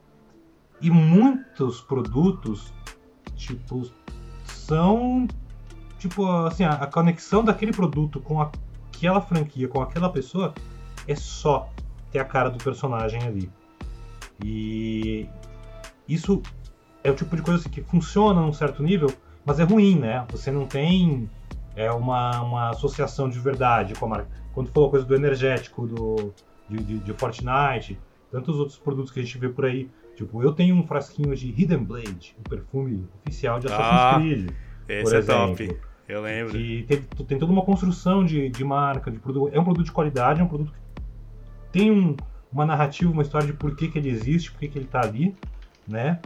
[0.82, 2.74] E muitos produtos,
[3.36, 3.90] tipo,
[4.46, 5.28] são
[6.02, 10.54] tipo assim, a, a conexão daquele produto com aquela franquia, com aquela pessoa,
[11.08, 11.70] é só
[12.12, 13.52] ter a cara do personagem ali.
[14.44, 15.30] E
[16.08, 16.42] isso
[17.04, 19.14] é o tipo de coisa assim, que funciona num certo nível,
[19.46, 20.26] mas é ruim, né?
[20.32, 21.30] Você não tem
[21.76, 24.28] é, uma, uma associação de verdade com a marca.
[24.54, 26.34] Quando falou coisa do energético, do,
[26.70, 27.98] de, de, de, Fortnite,
[28.30, 29.90] tantos outros produtos que a gente vê por aí.
[30.16, 34.16] Tipo, eu tenho um frasquinho de Hidden Blade, o um perfume oficial de Assassin's ah,
[34.20, 34.52] Creed.
[34.88, 35.48] Esse por é exemplo.
[35.48, 35.78] top.
[36.08, 36.58] Eu lembro.
[36.58, 39.56] E tem, tem toda uma construção de, de marca, de produto.
[39.56, 40.80] É um produto de qualidade, é um produto que
[41.72, 42.18] tem um,
[42.52, 45.02] uma narrativa, uma história de por que, que ele existe, por que, que ele está
[45.02, 45.34] ali,
[45.88, 46.20] né?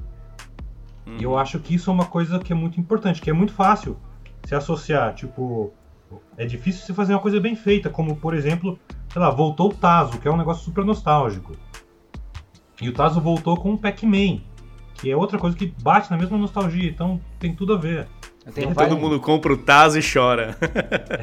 [1.06, 1.18] Uhum.
[1.20, 3.54] E eu acho que isso é uma coisa que é muito importante, que é muito
[3.54, 3.98] fácil
[4.44, 5.14] se associar.
[5.14, 5.72] Tipo,
[6.38, 8.80] é difícil se fazer uma coisa bem feita, como por exemplo,
[9.12, 11.56] sei lá, voltou o Tazo, que é um negócio super nostálgico.
[12.82, 14.42] E o Tazo voltou com o Pac-Man,
[14.96, 18.08] que é outra coisa que bate na mesma nostalgia, então tem tudo a ver.
[18.54, 18.98] Todo várias...
[18.98, 20.56] mundo compra o Tazo e chora.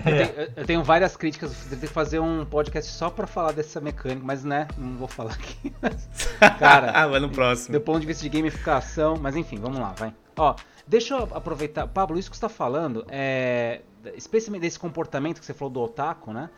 [0.04, 0.22] É.
[0.22, 3.52] Eu, tenho, eu, tenho, várias críticas, eu tenho que fazer um podcast só pra falar
[3.52, 5.72] dessa mecânica, mas né, não vou falar aqui.
[6.58, 7.78] cara, vai no próximo.
[7.78, 10.12] Do ponto de vista de gamificação, mas enfim, vamos lá, vai.
[10.36, 10.56] Ó,
[10.86, 13.82] deixa eu aproveitar, Pablo, isso que você está falando, é,
[14.16, 16.50] especialmente desse comportamento que você falou do otaku, né?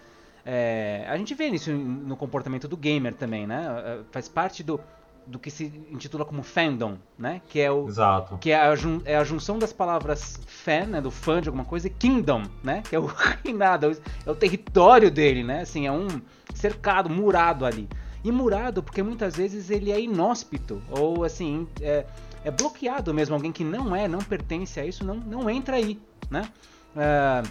[0.46, 3.66] É, a gente vê isso no comportamento do gamer também, né?
[3.84, 4.80] É, faz parte do,
[5.26, 7.40] do que se intitula como fandom, né?
[7.48, 8.38] Que é o Exato.
[8.38, 11.64] que é a, jun, é a junção das palavras fan, né, do fã de alguma
[11.64, 12.82] coisa, e kingdom, né?
[12.88, 13.06] Que é o
[13.44, 15.62] reinado, é o território dele, né?
[15.62, 16.08] Assim, é um
[16.54, 17.88] cercado, murado ali.
[18.22, 22.06] E murado porque muitas vezes ele é inóspito ou assim é,
[22.42, 23.34] é bloqueado mesmo.
[23.34, 26.48] Alguém que não é, não pertence a isso, não, não entra aí, né?
[26.96, 27.48] Uh,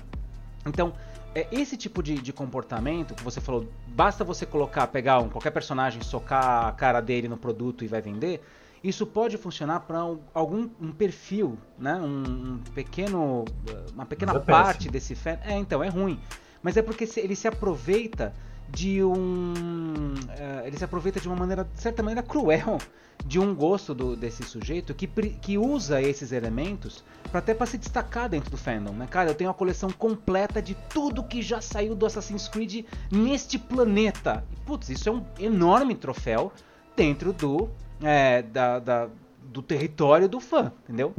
[0.66, 0.94] então
[1.36, 5.52] é esse tipo de, de, comportamento que você falou, basta você colocar, pegar um, qualquer
[5.52, 8.43] personagem, socar a cara dele no produto e vai vender.
[8.84, 10.00] Isso pode funcionar para
[10.34, 11.96] algum um perfil, né?
[11.96, 13.46] Um, um pequeno,
[13.93, 15.39] uma pequena parte desse fan.
[15.43, 16.19] É, então é ruim.
[16.62, 18.34] Mas é porque ele se aproveita
[18.74, 19.54] de um.
[19.54, 22.80] Uh, ele se aproveita de uma maneira, de certa maneira, cruel
[23.26, 27.78] de um gosto do, desse sujeito que, que usa esses elementos para até para se
[27.78, 29.08] destacar dentro do fandom, né?
[29.10, 33.58] Cara, eu tenho uma coleção completa de tudo que já saiu do Assassin's Creed neste
[33.58, 34.44] planeta.
[34.52, 36.52] E, putz, isso é um enorme troféu
[36.96, 37.70] dentro do,
[38.02, 39.10] é, da, da,
[39.42, 41.14] do território do fã, entendeu?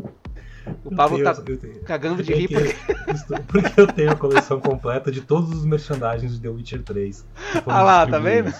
[0.85, 1.35] O Pablo tá
[1.85, 2.75] cagando de rir porque...
[3.47, 7.27] porque eu tenho a coleção completa de todos os merchandisings de The Witcher 3.
[7.67, 8.53] Ah lá, tá vendo?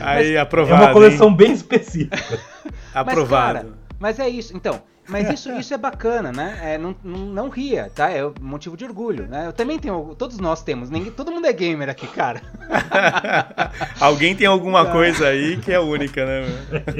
[0.00, 0.82] Aí, aprovado.
[0.82, 1.36] É uma coleção hein?
[1.36, 2.38] bem específica.
[2.92, 3.54] aprovado.
[3.54, 4.56] Mas, cara, mas é isso.
[4.56, 6.58] Então, mas isso, isso é bacana, né?
[6.62, 8.10] É, não, não, não, ria, tá?
[8.10, 9.46] É um motivo de orgulho, né?
[9.46, 12.40] Eu também tenho, todos nós temos, ninguém, todo mundo é gamer aqui, cara.
[13.98, 16.42] Alguém tem alguma coisa aí que é única, né?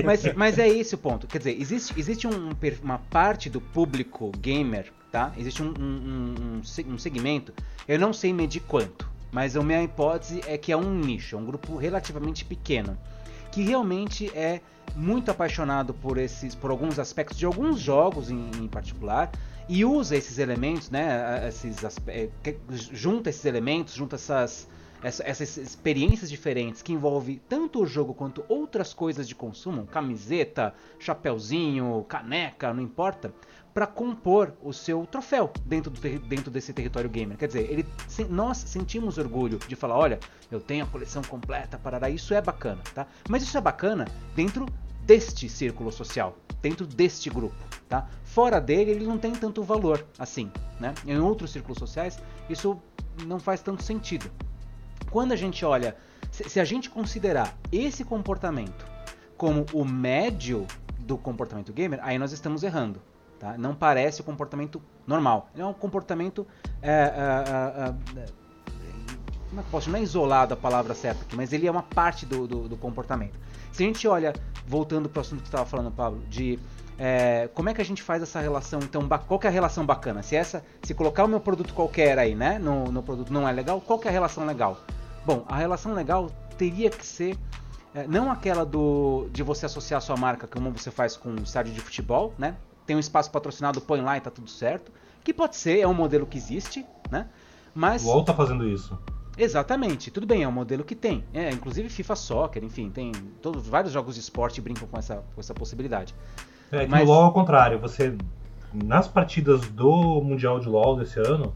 [0.05, 1.27] Mas, mas é esse o ponto.
[1.29, 2.51] Quer dizer, existe, existe um,
[2.83, 5.33] uma parte do público gamer, tá?
[5.37, 7.53] Existe um, um, um, um segmento,
[7.87, 11.39] eu não sei medir quanto, mas a minha hipótese é que é um nicho, é
[11.39, 12.99] um grupo relativamente pequeno,
[13.53, 14.61] que realmente é
[14.95, 19.31] muito apaixonado por esses, por alguns aspectos de alguns jogos em, em particular
[19.69, 21.49] e usa esses elementos, né?
[21.49, 22.29] Esses, é,
[22.69, 24.69] junta esses elementos, junta essas,
[25.03, 32.05] essas experiências diferentes que envolve tanto o jogo quanto outras coisas de consumo, camiseta, chapéuzinho,
[32.09, 33.33] caneca, não importa,
[33.73, 37.39] para compor o seu troféu dentro, do, dentro desse território gamer.
[37.39, 37.87] Quer dizer, ele,
[38.29, 42.83] nós sentimos orgulho de falar, olha, eu tenho a coleção completa, parará, isso é bacana,
[42.95, 43.07] tá?
[43.29, 44.67] Mas isso é bacana dentro
[45.05, 47.57] deste círculo social, dentro deste grupo,
[47.89, 48.09] tá?
[48.25, 50.95] Fora dele, ele não tem tanto valor assim, né?
[51.07, 52.81] Em outros círculos sociais, isso
[53.27, 54.31] não faz tanto sentido.
[55.11, 55.97] Quando a gente olha,
[56.31, 58.87] se, a gente considerar esse comportamento
[59.37, 60.67] como o médio
[60.99, 63.03] do comportamento gamer, aí nós estamos errando.
[63.43, 63.59] Tá?
[63.59, 65.51] Não parece o comportamento normal.
[65.57, 66.47] é um comportamento.
[66.81, 68.27] É, é, é, é,
[69.49, 69.91] como é que posso?
[69.91, 72.77] Não é isolado a palavra certa aqui, mas ele é uma parte do, do, do,
[72.77, 73.37] comportamento.
[73.73, 74.33] Se a gente olha
[74.65, 76.57] voltando para o assunto que estava falando, Pablo, de
[76.97, 79.85] é, como é que a gente faz essa relação, então, qual que é a relação
[79.85, 80.23] bacana?
[80.23, 83.51] Se essa, se colocar o meu produto qualquer aí, né, no, no produto não é
[83.51, 84.79] legal, qual que é a relação legal?
[85.27, 87.37] Bom, a relação legal teria que ser
[87.93, 91.43] é, não aquela do de você associar a sua marca como você faz com um
[91.43, 92.57] estádio de futebol, né?
[92.87, 94.93] Tem um espaço patrocinado, põe lá e tá tudo certo.
[95.23, 97.29] Que pode ser, é um modelo que existe, né?
[97.75, 98.05] Mas.
[98.05, 98.99] O UOL tá fazendo isso.
[99.37, 101.25] Exatamente, tudo bem, é um modelo que tem.
[101.33, 105.41] É, inclusive FIFA Soccer, enfim, tem todos vários jogos de esporte brincam com essa, com
[105.41, 106.15] essa possibilidade.
[106.71, 107.07] É que Mas...
[107.07, 108.15] no LoL ao contrário, você
[108.73, 111.55] nas partidas do Mundial de LoL desse ano,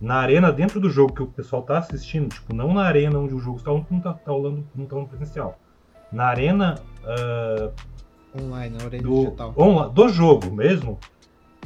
[0.00, 3.34] na arena dentro do jogo que o pessoal tá assistindo, tipo, não na arena onde
[3.34, 5.58] o jogo está, não tá, tá rolando, não tá no presencial.
[6.12, 7.72] Na arena uh,
[8.40, 9.54] online, na arena do, digital.
[9.56, 10.98] On, do jogo mesmo,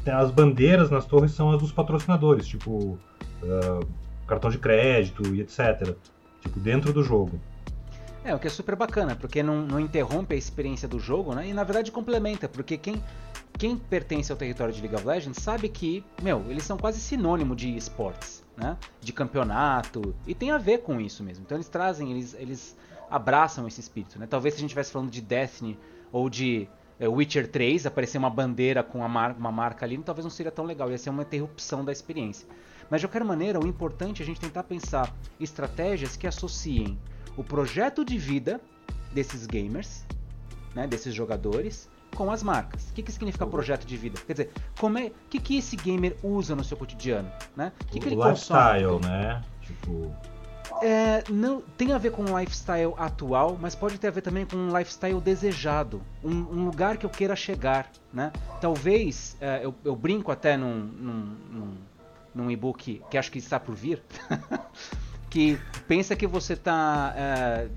[0.07, 2.99] as bandeiras nas torres são as dos patrocinadores, tipo
[3.43, 3.87] uh,
[4.27, 5.97] cartão de crédito e etc.
[6.41, 7.41] Tipo, dentro do jogo.
[8.25, 11.49] É, o que é super bacana, porque não, não interrompe a experiência do jogo, né?
[11.49, 13.03] E na verdade complementa, porque quem,
[13.57, 17.57] quem pertence ao território de League of Legends sabe que, meu, eles são quase sinônimo
[17.57, 18.77] de esportes, né?
[19.01, 21.45] De campeonato, e tem a ver com isso mesmo.
[21.45, 22.77] Então eles trazem, eles, eles
[23.11, 24.27] abraçam esse espírito, né?
[24.29, 25.79] Talvez se a gente estivesse falando de Destiny
[26.13, 26.69] ou de
[26.99, 30.65] é, Witcher 3, aparecer uma bandeira com mar uma marca ali, talvez não seria tão
[30.65, 32.47] legal, ia ser uma interrupção da experiência.
[32.91, 36.99] Mas de qualquer maneira, o importante é a gente tentar pensar estratégias que associem
[37.37, 38.61] o projeto de vida
[39.13, 40.05] desses gamers,
[40.75, 42.89] né, desses jogadores, com as marcas.
[42.91, 44.19] O que, que significa projeto de vida?
[44.27, 47.31] Quer dizer, como é, o que, que esse gamer usa no seu cotidiano?
[47.55, 47.73] Né?
[47.83, 49.07] O que, que ele lifestyle, consome?
[49.07, 49.45] né?
[49.61, 50.15] Tipo...
[50.83, 54.45] É, não tem a ver com um lifestyle atual, mas pode ter a ver também
[54.47, 58.33] com um lifestyle desejado, um, um lugar que eu queira chegar, né?
[58.61, 61.77] Talvez é, eu, eu, brinco até num, num, num
[62.35, 64.03] num e-book que acho que está por vir,
[65.29, 67.69] que pensa que você está é,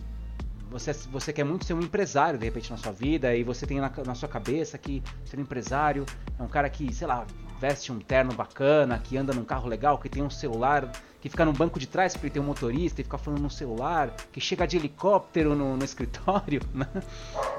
[0.69, 3.79] você, você quer muito ser um empresário de repente na sua vida e você tem
[3.79, 6.05] na, na, sua cabeça que ser um empresário
[6.39, 7.25] é um cara que, sei lá,
[7.59, 10.89] veste um terno bacana, que anda num carro legal, que tem um celular
[11.21, 14.13] que fica no banco de trás porque tem um motorista e fica falando no celular,
[14.31, 16.87] que chega de helicóptero no, no escritório, né?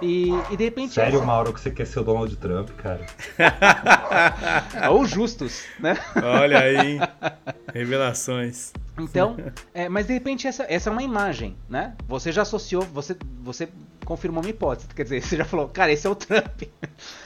[0.02, 0.94] E, e, de repente.
[0.94, 1.24] Sério, essa...
[1.24, 3.06] Mauro, que você quer ser o Donald Trump, cara?
[4.90, 5.96] Ou justos, né?
[6.16, 6.98] Olha aí,
[7.72, 8.72] revelações.
[8.98, 9.36] Então,
[9.72, 11.94] é, mas de repente essa, essa é uma imagem, né?
[12.08, 13.68] Você já associou, você, você
[14.04, 16.62] confirmou uma hipótese, quer dizer, você já falou, cara, esse é o Trump.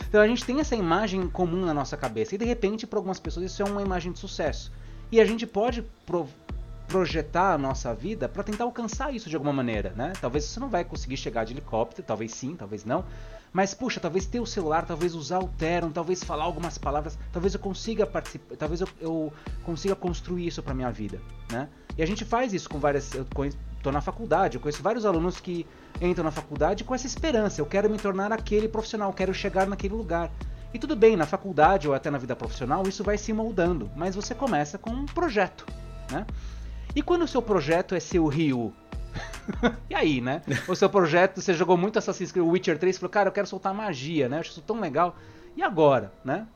[0.09, 3.19] Então a gente tem essa imagem comum na nossa cabeça e de repente para algumas
[3.19, 4.71] pessoas isso é uma imagem de sucesso.
[5.11, 6.29] E a gente pode pro
[6.87, 10.13] projetar a nossa vida para tentar alcançar isso de alguma maneira, né?
[10.21, 13.05] Talvez você não vai conseguir chegar de helicóptero, talvez sim, talvez não.
[13.53, 17.55] Mas puxa, talvez ter o celular, talvez usar o Teron, talvez falar algumas palavras, talvez
[17.55, 19.33] eu consiga participar, talvez eu, eu
[19.65, 21.69] consiga construir isso para minha vida, né?
[21.97, 23.27] E a gente faz isso com várias, eu
[23.83, 25.67] tô na faculdade, eu conheço vários alunos que
[26.01, 29.95] entram na faculdade com essa esperança, eu quero me tornar aquele profissional, quero chegar naquele
[29.95, 30.31] lugar.
[30.77, 34.15] E tudo bem, na faculdade ou até na vida profissional, isso vai se moldando, mas
[34.15, 35.65] você começa com um projeto,
[36.11, 36.27] né?
[36.95, 38.75] E quando o seu projeto é ser o Ryu?
[39.89, 40.43] e aí, né?
[40.69, 43.47] O seu projeto, você jogou muito Assassin's Creed Witcher 3 e falou, cara, eu quero
[43.47, 44.37] soltar magia, né?
[44.37, 45.17] Eu acho isso tão legal.
[45.57, 46.47] E agora, né?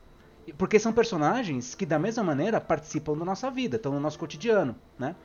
[0.58, 4.76] Porque são personagens que, da mesma maneira, participam da nossa vida, estão no nosso cotidiano,
[4.98, 5.16] né?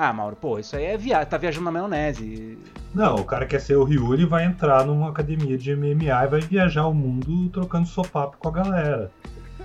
[0.00, 1.26] Ah, Mauro, pô, isso aí é via...
[1.26, 2.56] tá viajando na maionese.
[2.94, 6.28] Não, o cara quer ser o Ryu, ele vai entrar numa academia de MMA e
[6.28, 9.10] vai viajar o mundo trocando sopapo com a galera.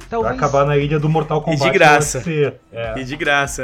[0.09, 0.35] Talvez...
[0.35, 1.61] Vai acabar na ilha do Mortal Kombat.
[1.61, 2.23] E de graça.
[2.71, 2.99] É.
[2.99, 3.63] E de graça.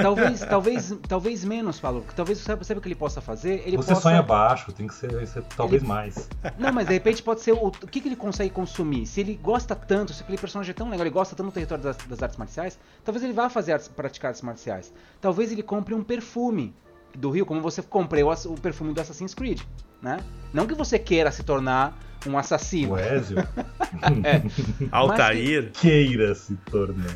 [0.00, 2.04] Talvez, talvez, talvez menos, Paulo.
[2.14, 3.62] Talvez sabe, sabe o que ele possa fazer?
[3.66, 4.02] Ele Você possa...
[4.02, 5.88] sonha baixo, tem que ser, ser talvez ele...
[5.88, 6.28] mais.
[6.58, 9.06] Não, mas de repente pode ser o, o que, que ele consegue consumir.
[9.06, 11.82] Se ele gosta tanto, se aquele personagem é tão legal, ele gosta tanto do território
[11.82, 14.92] das, das artes marciais, talvez ele vá fazer artes, praticar artes marciais.
[15.20, 16.74] Talvez ele compre um perfume
[17.16, 19.60] do Rio, como você comprou o, o perfume do Assassin's Creed,
[20.02, 20.18] né?
[20.52, 21.96] Não que você queira se tornar
[22.28, 22.94] um assassino.
[22.94, 23.38] O Ezio?
[24.24, 24.42] é.
[24.90, 25.70] Altair?
[25.72, 25.80] Que...
[25.80, 27.06] Queira se tornar.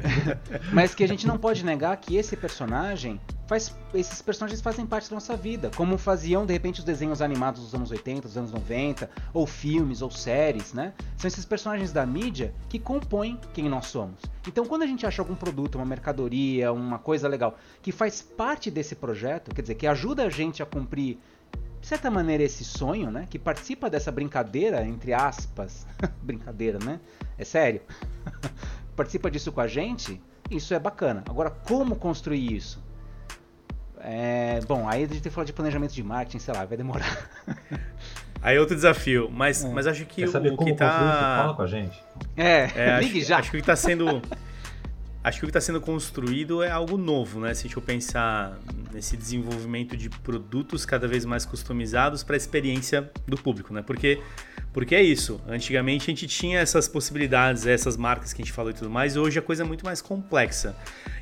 [0.72, 3.74] Mas que a gente não pode negar que esse personagem faz.
[3.94, 5.70] Esses personagens fazem parte da nossa vida.
[5.74, 10.02] Como faziam, de repente, os desenhos animados dos anos 80, dos anos 90, ou filmes,
[10.02, 10.92] ou séries, né?
[11.16, 14.20] São esses personagens da mídia que compõem quem nós somos.
[14.46, 18.70] Então, quando a gente acha algum produto, uma mercadoria, uma coisa legal, que faz parte
[18.70, 21.18] desse projeto, quer dizer, que ajuda a gente a cumprir
[21.86, 23.28] de certa maneira, esse sonho, né?
[23.30, 25.86] Que participa dessa brincadeira, entre aspas.
[26.20, 26.98] brincadeira, né?
[27.38, 27.80] É sério.
[28.96, 30.20] participa disso com a gente,
[30.50, 31.22] isso é bacana.
[31.30, 32.84] Agora, como construir isso?
[34.00, 36.76] É, bom, aí a gente tem que falar de planejamento de marketing, sei lá, vai
[36.76, 37.30] demorar.
[38.42, 39.68] aí é outro desafio, mas, é.
[39.68, 41.38] mas acho que Quer saber o como que tá.
[41.38, 42.02] Fala com a gente.
[42.36, 43.38] É, é ligue acho, já.
[43.38, 44.20] Acho que o que tá sendo.
[45.26, 47.52] Acho que o que está sendo construído é algo novo, né?
[47.52, 48.56] Se a gente pensar
[48.92, 53.82] nesse desenvolvimento de produtos cada vez mais customizados para a experiência do público, né?
[53.82, 54.22] Porque,
[54.72, 55.40] porque é isso.
[55.48, 59.16] Antigamente a gente tinha essas possibilidades, essas marcas que a gente falou e tudo mais,
[59.16, 60.76] e hoje a coisa é muito mais complexa.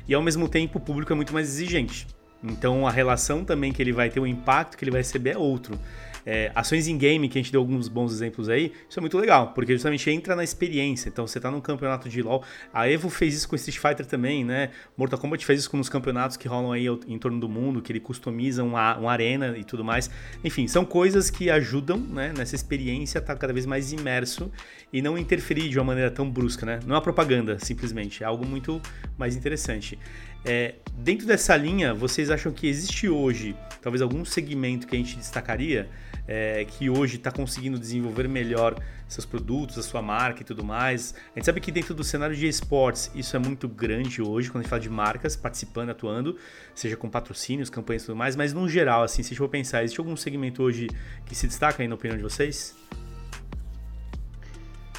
[0.07, 2.05] E ao mesmo tempo o público é muito mais exigente.
[2.43, 5.37] Então a relação também que ele vai ter, o impacto que ele vai receber é
[5.37, 5.79] outro
[6.25, 9.17] é, ações em game, que a gente deu alguns bons exemplos aí, isso é muito
[9.17, 11.09] legal, porque justamente entra na experiência.
[11.09, 14.43] Então você tá num campeonato de LoL, a Evo fez isso com Street Fighter também,
[14.43, 14.71] né?
[14.97, 17.91] Mortal Kombat fez isso com os campeonatos que rolam aí em torno do mundo, que
[17.91, 20.09] ele customiza uma, uma arena e tudo mais.
[20.43, 24.51] Enfim, são coisas que ajudam né, nessa experiência tá cada vez mais imerso
[24.91, 26.79] e não interferir de uma maneira tão brusca, né?
[26.85, 28.81] Não é propaganda, simplesmente, é algo muito
[29.17, 29.99] mais interessante.
[30.45, 35.17] É, dentro dessa linha, vocês acham que existe hoje, talvez algum segmento que a gente
[35.17, 35.89] destacaria,
[36.27, 38.75] é, que hoje está conseguindo desenvolver melhor
[39.07, 41.15] seus produtos, a sua marca e tudo mais?
[41.35, 44.59] A gente sabe que dentro do cenário de esportes isso é muito grande hoje, quando
[44.59, 46.37] a gente fala de marcas participando, atuando,
[46.75, 49.49] seja com patrocínios, campanhas e tudo mais, mas no geral, assim, se a gente for
[49.49, 50.87] pensar, existe algum segmento hoje
[51.25, 52.75] que se destaca aí na opinião de vocês?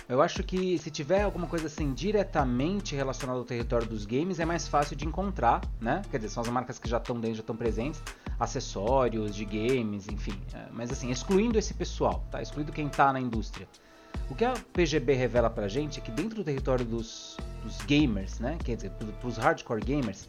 [0.09, 4.45] Eu acho que se tiver alguma coisa assim diretamente relacionada ao território dos games, é
[4.45, 6.03] mais fácil de encontrar, né?
[6.11, 8.01] Quer dizer, são as marcas que já estão dentro, já estão presentes,
[8.39, 10.41] acessórios de games, enfim.
[10.55, 12.41] É, mas assim, excluindo esse pessoal, tá?
[12.41, 13.67] Excluindo quem está na indústria.
[14.31, 18.39] O que a PGB revela pra gente é que dentro do território dos, dos gamers,
[18.39, 18.59] né?
[18.65, 20.29] Quer dizer, pros hardcore gamers,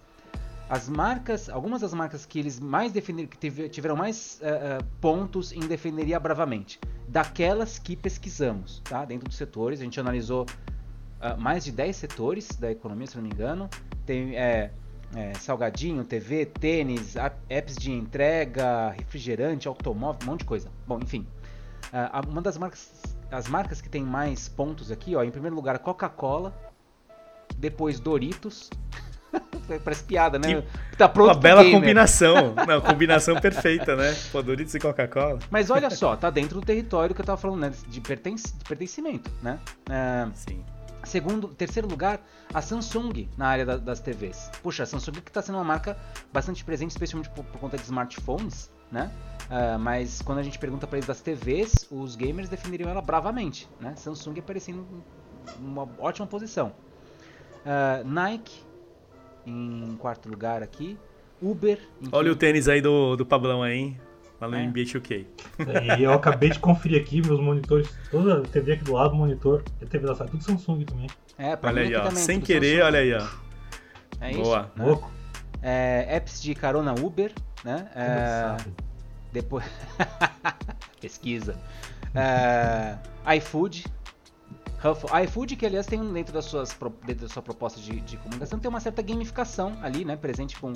[0.69, 5.53] as marcas, algumas das marcas que eles mais definiram, que tiveram mais uh, uh, pontos
[5.53, 9.05] em defenderia bravamente, daquelas que pesquisamos, tá?
[9.05, 13.23] Dentro dos setores, a gente analisou uh, mais de 10 setores da economia, se não
[13.23, 13.69] me engano.
[14.05, 14.71] Tem é,
[15.15, 17.15] é, salgadinho, TV, tênis,
[17.49, 20.69] apps de entrega, refrigerante, automóvel, um monte de coisa.
[20.85, 21.27] Bom, enfim,
[22.29, 26.57] uma das marcas, as marcas que tem mais pontos aqui, ó, em primeiro lugar Coca-Cola,
[27.57, 28.69] depois Doritos.
[29.83, 30.63] Parece piada, né?
[30.91, 31.79] Que tá pronto Uma bela gamer.
[31.79, 32.55] combinação.
[32.67, 34.15] Não, combinação perfeita, né?
[34.31, 35.39] Pô, Doritos e Coca-Cola.
[35.49, 37.69] Mas olha só, tá dentro do território que eu tava falando, né?
[37.69, 39.59] De, de pertencimento, né?
[39.89, 40.27] É...
[40.33, 40.63] Sim.
[41.03, 42.19] Segundo, terceiro lugar,
[42.53, 44.51] a Samsung na área da, das TVs.
[44.61, 45.97] Puxa, a Samsung que está sendo uma marca
[46.33, 49.09] bastante presente, especialmente por, por conta de smartphones, né?
[49.45, 53.69] Uh, mas quando a gente pergunta para eles das TVs, os gamers defenderiam ela bravamente,
[53.79, 53.93] né?
[53.95, 54.85] Samsung aparecendo
[55.57, 56.73] em uma ótima posição.
[57.63, 58.66] Uh, Nike
[59.47, 60.97] em quarto lugar aqui.
[61.41, 61.79] Uber.
[62.11, 64.01] Olha o tênis aí do, do Pablão aí, hein?
[64.39, 64.65] Lá no é.
[64.65, 65.25] NBA 2K.
[65.97, 69.63] É, eu acabei de conferir aqui meus monitores, toda a TV aqui do lado, monitor,
[69.81, 71.07] a TV da sala, tudo Samsung também.
[71.37, 72.03] É, pra olha aí, ó.
[72.03, 72.85] Também, Sem querer, Samsung.
[72.85, 73.27] olha aí, ó.
[74.21, 74.41] É isso.
[74.41, 74.71] Boa.
[74.75, 74.85] Né?
[74.85, 75.11] Louco.
[75.61, 77.31] É, apps de carona Uber,
[77.63, 77.89] né?
[77.95, 78.57] É,
[79.31, 79.65] depois.
[81.01, 81.55] Pesquisa.
[82.13, 82.97] É,
[83.37, 83.85] iFood,
[85.11, 88.59] a iFood, que aliás tem dentro, das suas, dentro da sua proposta de, de comunicação,
[88.59, 90.15] tem uma certa gamificação ali, né?
[90.15, 90.73] Presente com,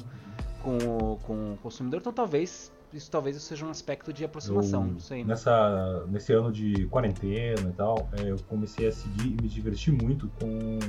[0.64, 5.00] com, o, com o consumidor, então talvez isso talvez seja um aspecto de aproximação, eu,
[5.00, 5.20] sei.
[5.20, 5.30] Né?
[5.30, 9.94] Nessa, nesse ano de quarentena e tal, é, eu comecei a seguir e me divertir
[9.94, 10.80] muito com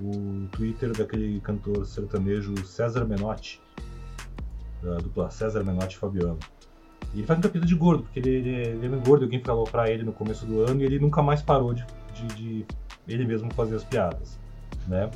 [0.00, 3.60] o Twitter daquele cantor sertanejo César Menotti,
[4.82, 6.38] da dupla César Menotti Fabiano.
[7.12, 8.50] E ele faz muita pita de gordo, porque ele, ele,
[8.84, 11.42] ele é gordo, alguém falou pra ele no começo do ano e ele nunca mais
[11.42, 11.84] parou de,
[12.14, 12.66] de, de
[13.06, 14.38] ele mesmo fazer as piadas,
[14.86, 15.10] né?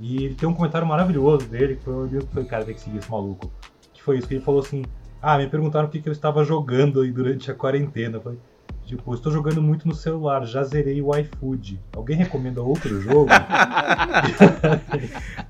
[0.00, 2.98] E ele tem um comentário maravilhoso dele, que foi, eu falei, cara, tem que seguir
[2.98, 3.50] esse maluco.
[3.92, 4.84] Que foi isso, que ele falou assim,
[5.22, 8.18] ah, me perguntaram o que, que eu estava jogando aí durante a quarentena.
[8.18, 8.38] Eu falei,
[8.86, 11.80] Tipo, estou jogando muito no celular, já zerei o iFood.
[11.92, 13.26] Alguém recomenda outro jogo?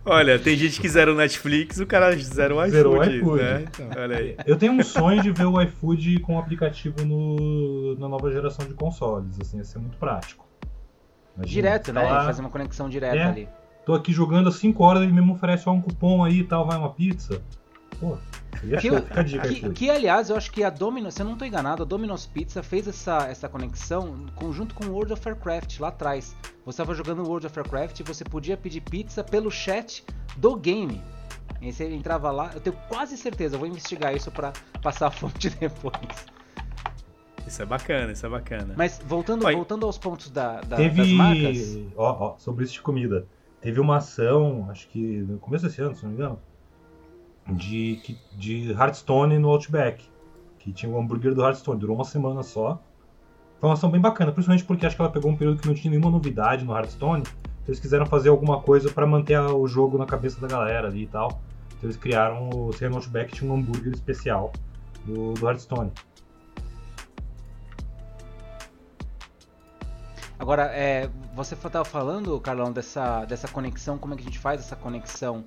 [0.06, 2.70] Olha, tem gente que zera o Netflix, o cara zera o iFood.
[2.70, 3.42] Zerou o iFood.
[3.42, 3.64] Né?
[3.68, 3.90] Então.
[3.94, 4.36] Olha aí.
[4.46, 8.64] Eu tenho um sonho de ver o iFood com o aplicativo no, na nova geração
[8.64, 9.38] de consoles.
[9.38, 10.45] Assim, ia ser muito prático.
[11.36, 12.02] Imagina, Direto, tá né?
[12.02, 12.24] Lá...
[12.24, 13.48] Fazer uma conexão direta é, ali.
[13.84, 16.76] Tô aqui jogando há 5 horas, ele mesmo oferece um cupom aí e tal, vai
[16.76, 17.40] uma pizza.
[18.00, 18.18] Pô,
[18.80, 18.90] que,
[19.60, 22.26] que, que, aliás, eu acho que a Domino's, se eu não estou enganado, a Domino's
[22.26, 26.34] Pizza fez essa, essa conexão conjunto com o World of Warcraft lá atrás.
[26.64, 30.04] Você estava jogando World of Warcraft e você podia pedir pizza pelo chat
[30.36, 31.02] do game.
[31.60, 35.10] E você entrava lá, eu tenho quase certeza, eu vou investigar isso para passar a
[35.10, 36.35] fonte depois.
[37.46, 38.74] Isso é bacana, isso é bacana.
[38.76, 41.02] Mas voltando, voltando aos pontos da, da Teve...
[41.02, 41.78] das marcas.
[41.96, 43.26] Ó, ó, sobre isso de comida.
[43.60, 46.38] Teve uma ação, acho que no começo desse ano, se não me engano,
[47.48, 48.00] de,
[48.36, 50.04] de Hearthstone no Outback.
[50.58, 52.82] Que tinha o hambúrguer do Hearthstone, durou uma semana só.
[53.60, 55.74] Foi uma ação bem bacana, principalmente porque acho que ela pegou um período que não
[55.74, 57.22] tinha nenhuma novidade no Hearthstone.
[57.22, 61.04] Então eles quiseram fazer alguma coisa para manter o jogo na cabeça da galera ali
[61.04, 61.40] e tal.
[61.68, 64.52] Então eles criaram o Serra Outback tinha um hambúrguer especial
[65.04, 65.90] do, do Hearthstone.
[70.38, 74.60] Agora, é, você estava falando, Carlão, dessa, dessa conexão, como é que a gente faz
[74.60, 75.44] essa conexão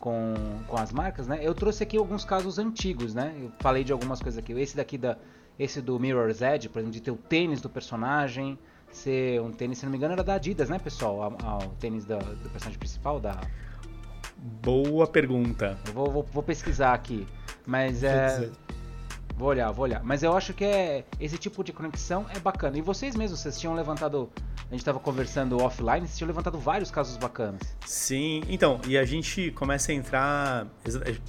[0.00, 0.34] com,
[0.66, 1.38] com as marcas, né?
[1.40, 3.34] Eu trouxe aqui alguns casos antigos, né?
[3.40, 4.52] Eu falei de algumas coisas aqui.
[4.52, 5.16] Esse daqui da,
[5.56, 8.58] esse do Mirror's Edge, por exemplo, de ter o tênis do personagem,
[8.90, 11.32] ser um tênis, se não me engano, era da Adidas, né, pessoal?
[11.64, 13.40] O tênis da, do personagem principal da.
[14.60, 15.78] Boa pergunta.
[15.86, 17.26] Eu vou, vou, vou pesquisar aqui.
[17.64, 18.50] Mas é.
[19.42, 20.00] Vou olhar, vou olhar.
[20.04, 22.78] Mas eu acho que é esse tipo de conexão é bacana.
[22.78, 24.30] E vocês mesmos, vocês tinham levantado.
[24.56, 27.60] A gente estava conversando offline, vocês tinham levantado vários casos bacanas.
[27.84, 30.68] Sim, então, e a gente começa a entrar.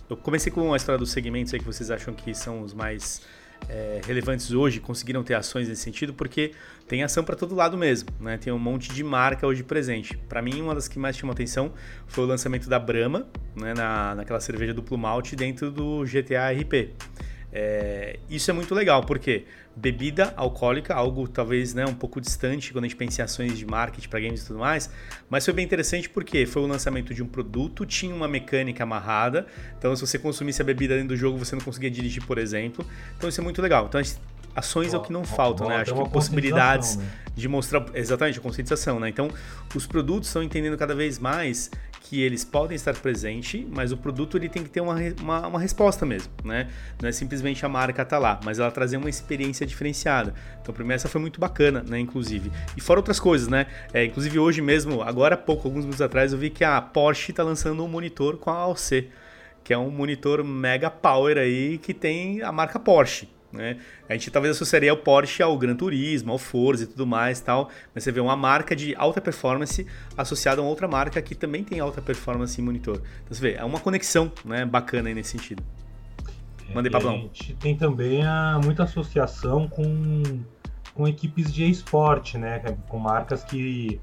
[0.07, 3.24] Eu comecei com a história dos segmentos aí que vocês acham que são os mais
[3.68, 6.51] é, relevantes hoje conseguiram ter ações nesse sentido, porque
[6.88, 8.38] tem ação para todo lado mesmo, né?
[8.38, 10.16] Tem um monte de marca hoje presente.
[10.30, 11.74] Para mim, uma das que mais chamou atenção
[12.05, 13.74] foi o lançamento da Brahma, né?
[13.74, 16.93] Na, naquela cerveja duplo malte dentro do GTA RP.
[17.56, 19.45] É, isso é muito legal, porque
[19.76, 23.66] bebida alcoólica, algo talvez né, um pouco distante quando a gente pensa em ações de
[23.66, 24.89] marketing para games e tudo mais,
[25.30, 29.45] mas foi bem interessante porque foi o lançamento de um produto, tinha uma mecânica amarrada,
[29.78, 32.86] então se você consumisse a bebida dentro do jogo você não conseguia dirigir, por exemplo.
[33.18, 33.86] Então isso é muito legal.
[33.88, 34.01] Então
[34.56, 35.78] ações é o que não faltam, né?
[35.78, 37.06] Acho que possibilidades né?
[37.36, 39.10] de mostrar exatamente a conscientização, né?
[39.10, 39.30] Então,
[39.76, 41.72] os produtos estão entendendo cada vez mais
[42.04, 45.60] que eles podem estar presentes, mas o produto ele tem que ter uma, uma, uma,
[45.60, 46.70] resposta mesmo, né?
[47.01, 50.34] Não é simplesmente a marca tá lá, mas ela trazer uma experiência diferenciada.
[50.62, 51.97] Então, primeiro essa foi muito bacana, né?
[51.99, 52.51] Inclusive.
[52.76, 53.68] E fora outras coisas, né?
[53.93, 57.32] É, inclusive hoje mesmo, agora há pouco, alguns minutos atrás, eu vi que a Porsche
[57.32, 59.10] está lançando um monitor com a AOC,
[59.64, 63.30] que é um monitor mega power aí que tem a marca Porsche.
[63.54, 63.78] Né?
[64.10, 67.70] A gente talvez associaria o Porsche ao Gran Turismo, ao Forza e tudo mais tal,
[67.93, 69.86] mas você vê uma marca de alta performance
[70.18, 72.95] associada a uma outra marca que também tem alta performance em monitor.
[72.95, 75.64] Então você vê, é uma conexão né, bacana aí nesse sentido.
[76.74, 77.14] Mandei, Pablão.
[77.14, 80.24] A gente tem também a, muita associação com,
[80.95, 82.60] com equipes de esporte, né?
[82.88, 84.01] Com marcas que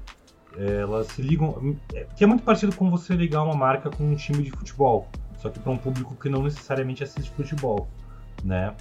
[0.55, 1.75] é, elas se ligam.
[2.15, 5.49] Que é muito parecido com você ligar uma marca com um time de futebol, só
[5.49, 7.89] que para um público que não necessariamente assiste futebol,
[8.43, 8.73] né?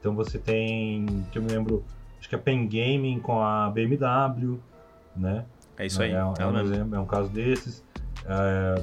[0.00, 1.84] Então você tem, que eu me lembro,
[2.18, 4.58] acho que a Pen Gaming com a BMW,
[5.16, 5.44] né?
[5.76, 6.10] É isso aí.
[6.10, 7.84] É, é, é um, exemplo, é um caso desses.
[8.26, 8.82] É,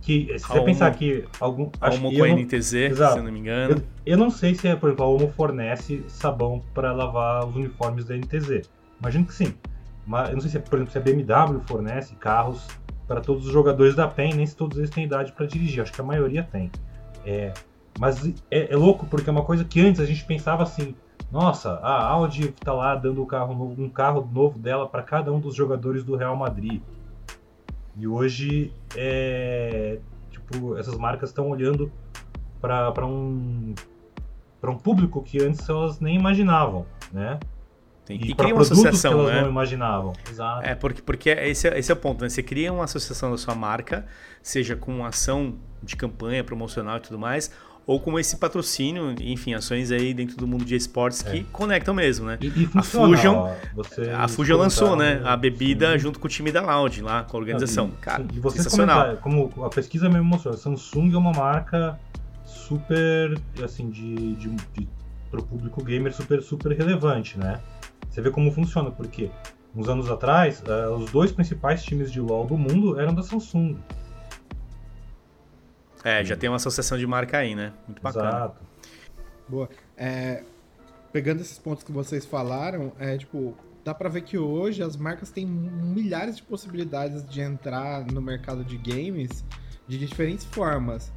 [0.00, 1.70] que, se você pensar que algum.
[1.80, 3.76] A Homo com a NTZ, se eu não me engano.
[3.76, 3.82] Eu,
[4.14, 8.04] eu, não sei se, é, por exemplo, a Homo fornece sabão para lavar os uniformes
[8.04, 8.68] da NTZ.
[9.00, 9.54] Imagino que sim.
[10.06, 12.66] Mas eu não sei se, por exemplo, se a BMW fornece carros
[13.06, 15.82] para todos os jogadores da PEN, nem se todos eles têm idade para dirigir.
[15.82, 16.70] Acho que a maioria tem.
[17.24, 17.52] É,
[17.98, 20.94] mas é, é, louco porque é uma coisa que antes a gente pensava assim:
[21.30, 25.32] nossa, a Audi está lá dando um carro novo, um carro novo dela para cada
[25.32, 26.80] um dos jogadores do Real Madrid.
[27.96, 29.98] E hoje é
[30.30, 31.92] tipo essas marcas estão olhando
[32.60, 33.74] para um
[34.60, 37.38] para um público que antes elas nem imaginavam, né?
[38.04, 39.40] Tem, e, e cria uma associação, que elas né?
[39.42, 40.12] não imaginavam.
[40.28, 40.64] Exato.
[40.64, 42.28] É, porque, porque esse, é, esse é o ponto, né?
[42.28, 44.06] Você cria uma associação da sua marca,
[44.42, 47.52] seja com ação de campanha promocional e tudo mais,
[47.86, 51.44] ou com esse patrocínio, enfim, ações aí dentro do mundo de esportes que é.
[51.52, 52.38] conectam mesmo, né?
[52.40, 53.48] E, e a Fusion,
[54.16, 55.98] a Fusion lançou, né, a bebida sim.
[55.98, 57.90] junto com o time da Loud lá, com a organização.
[57.92, 59.16] Ah, e, Cara, e você sensacional.
[59.16, 61.98] Como a pesquisa mesmo mostrou, a Samsung é uma marca
[62.44, 64.88] super, assim, de, de, de
[65.30, 67.60] pro público gamer super super relevante, né?
[68.08, 69.30] Você vê como funciona, porque
[69.74, 73.76] uns anos atrás, uh, os dois principais times de LoL do mundo eram da Samsung.
[76.04, 77.72] É, já tem uma associação de marca aí, né?
[77.86, 78.28] Muito bacana.
[78.28, 78.60] Exato.
[79.48, 79.68] Boa.
[79.96, 80.42] É,
[81.12, 85.30] pegando esses pontos que vocês falaram, é tipo, dá para ver que hoje as marcas
[85.30, 89.44] têm milhares de possibilidades de entrar no mercado de games
[89.86, 91.12] de diferentes formas.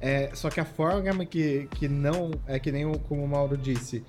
[0.00, 3.56] É, só que a forma que, que não é que nem o, como o Mauro
[3.56, 4.04] disse,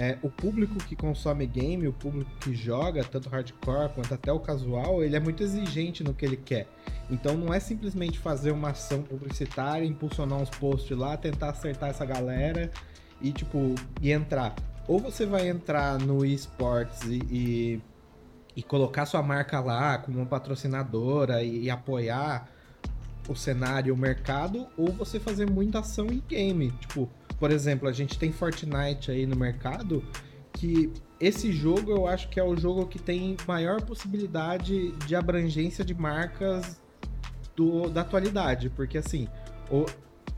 [0.00, 4.40] é, o público que consome game, o público que joga, tanto hardcore quanto até o
[4.40, 6.66] casual, ele é muito exigente no que ele quer.
[7.10, 12.06] Então não é simplesmente fazer uma ação publicitária, impulsionar uns posts lá, tentar acertar essa
[12.06, 12.70] galera
[13.20, 14.54] e tipo, e entrar.
[14.88, 17.82] Ou você vai entrar no esportes e, e,
[18.56, 22.48] e colocar sua marca lá como uma patrocinadora e, e apoiar
[23.28, 26.70] o cenário, o mercado, ou você fazer muita ação em game.
[26.80, 27.06] Tipo,
[27.40, 30.04] por exemplo, a gente tem Fortnite aí no mercado,
[30.52, 35.82] que esse jogo eu acho que é o jogo que tem maior possibilidade de abrangência
[35.82, 36.80] de marcas
[37.56, 39.26] do, da atualidade, porque assim,
[39.70, 39.86] o,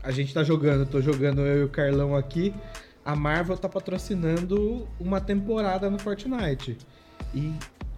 [0.01, 2.53] a gente tá jogando, tô jogando eu e o Carlão aqui,
[3.03, 6.77] a Marvel tá patrocinando uma temporada no Fortnite.
[7.35, 7.51] E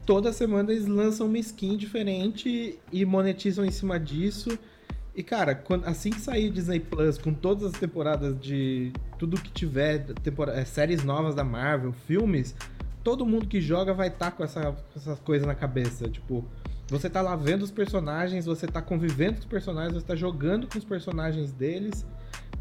[0.03, 4.57] toda semana eles lançam uma skin diferente e monetizam em cima disso.
[5.15, 9.49] E, cara, quando, assim que sair Disney Plus, com todas as temporadas de tudo que
[9.49, 12.53] tiver, tempora, é, séries novas da Marvel, filmes,
[13.01, 16.09] todo mundo que joga vai estar tá com essa, essa coisa na cabeça.
[16.09, 16.43] Tipo,
[16.89, 20.67] você tá lá vendo os personagens, você tá convivendo com os personagens, você tá jogando
[20.67, 22.05] com os personagens deles.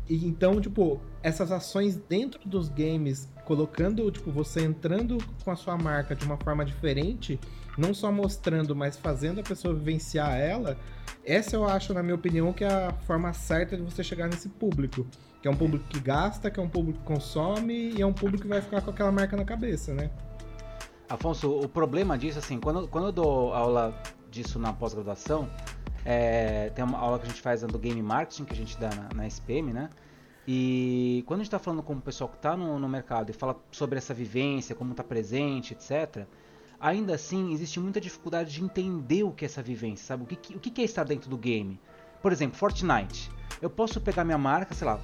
[0.09, 5.77] E então, tipo, essas ações dentro dos games, colocando, tipo, você entrando com a sua
[5.77, 7.41] marca de uma forma diferente,
[7.77, 10.79] não só mostrando, mas fazendo a pessoa vivenciar ela,
[11.25, 14.49] essa eu acho, na minha opinião, que é a forma certa de você chegar nesse
[14.49, 15.07] público.
[15.41, 18.13] Que é um público que gasta, que é um público que consome e é um
[18.13, 20.11] público que vai ficar com aquela marca na cabeça, né?
[21.09, 23.95] Afonso, o problema disso, assim, quando, quando eu dou aula
[24.31, 25.49] disso na pós-graduação,
[26.05, 28.91] é, tem uma aula que a gente faz do Game Marketing, que a gente dá
[28.91, 29.91] na, na SPM, né?
[30.47, 33.33] E quando a gente está falando com o pessoal que está no, no, mercado e
[33.33, 36.27] fala sobre essa vivência, como está presente, etc.,
[36.81, 40.25] ainda assim existe muita dificuldade de entender o que é essa vivência, sabe?
[40.25, 41.81] O que, o que é estar dentro do game.
[42.23, 43.31] Por exemplo, Fortnite.
[43.61, 45.01] Eu posso pegar minha marca, sei lá,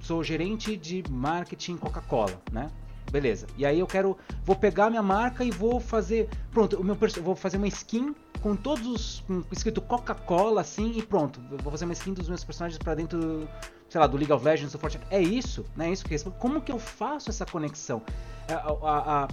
[0.00, 2.70] sou gerente de marketing Coca-Cola, né?
[3.10, 3.46] Beleza.
[3.56, 7.36] E aí eu quero, vou pegar minha marca e vou fazer, pronto, o meu vou
[7.36, 11.40] fazer uma skin com todos os com escrito Coca-Cola assim e pronto.
[11.50, 13.48] Eu vou fazer uma skin dos meus personagens para dentro,
[13.88, 15.06] sei lá, do League of Legends, do Fortnite.
[15.10, 15.88] É isso, né?
[15.88, 18.02] É isso que é Como que eu faço essa conexão?
[18.48, 19.28] A, a, a,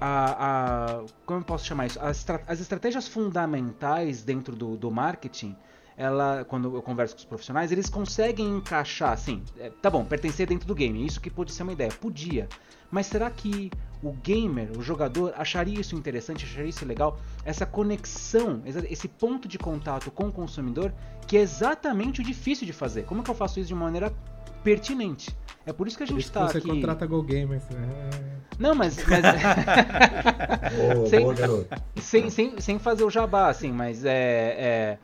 [0.00, 2.00] a como eu posso chamar isso?
[2.00, 5.56] As, as estratégias fundamentais dentro do, do marketing
[6.00, 10.46] ela, quando eu converso com os profissionais, eles conseguem encaixar, assim, é, tá bom, pertencer
[10.46, 12.48] dentro do game, isso que pode ser uma ideia, podia.
[12.90, 13.70] Mas será que
[14.02, 17.18] o gamer, o jogador, acharia isso interessante, acharia isso legal?
[17.44, 20.90] Essa conexão, esse ponto de contato com o consumidor,
[21.26, 23.02] que é exatamente o difícil de fazer.
[23.04, 24.10] Como que eu faço isso de maneira
[24.64, 25.36] pertinente?
[25.66, 26.60] É por isso que a gente está aqui.
[26.60, 28.10] Você contrata Go Gamers, né?
[28.58, 28.96] Não, mas.
[29.06, 29.22] mas...
[30.94, 34.98] boa, sem, boa, sem, sem, sem fazer o jabá, assim, mas é, é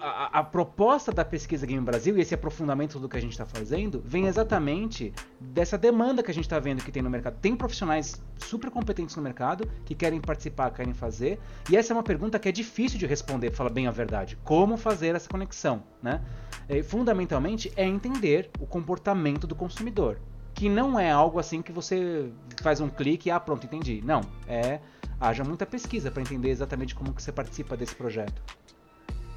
[0.00, 3.44] a, a, proposta da pesquisa Game Brasil e esse aprofundamento do que a gente está
[3.44, 7.38] fazendo vem exatamente dessa demanda que a gente está vendo que tem no mercado.
[7.40, 11.38] Tem profissionais super competentes no mercado que querem participar, querem fazer,
[11.70, 14.38] e essa é uma pergunta que é difícil de responder, falar bem a verdade.
[14.44, 15.82] Como fazer essa conexão?
[16.02, 16.20] Né?
[16.68, 20.18] E, fundamentalmente é entender o comportamento do consumidor,
[20.54, 22.30] que não é algo assim que você
[22.62, 24.02] faz um clique e ah, pronto, entendi.
[24.04, 24.80] Não, é
[25.20, 28.40] haja muita pesquisa para entender exatamente como que você participa desse projeto.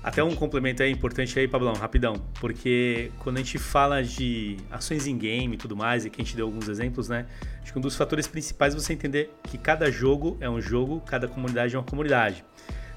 [0.04, 2.16] Até um complemento aí importante aí, Pablão, rapidão.
[2.40, 6.24] Porque quando a gente fala de ações em game e tudo mais, e que a
[6.24, 7.28] gente deu alguns exemplos, né?
[7.62, 11.02] Acho que um dos fatores principais é você entender que cada jogo é um jogo,
[11.06, 12.44] cada comunidade é uma comunidade.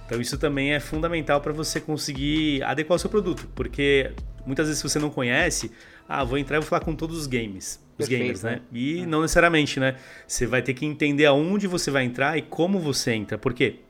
[0.07, 3.49] Então isso também é fundamental para você conseguir adequar o seu produto.
[3.55, 4.13] Porque
[4.47, 5.71] muitas vezes se você não conhece,
[6.09, 7.83] ah, vou entrar e vou falar com todos os games.
[7.99, 8.51] Os Perfeito, gamers, né?
[8.53, 8.61] né?
[8.73, 9.07] E é.
[9.07, 9.97] não necessariamente, né?
[10.27, 13.37] Você vai ter que entender aonde você vai entrar e como você entra.
[13.37, 13.81] Por quê?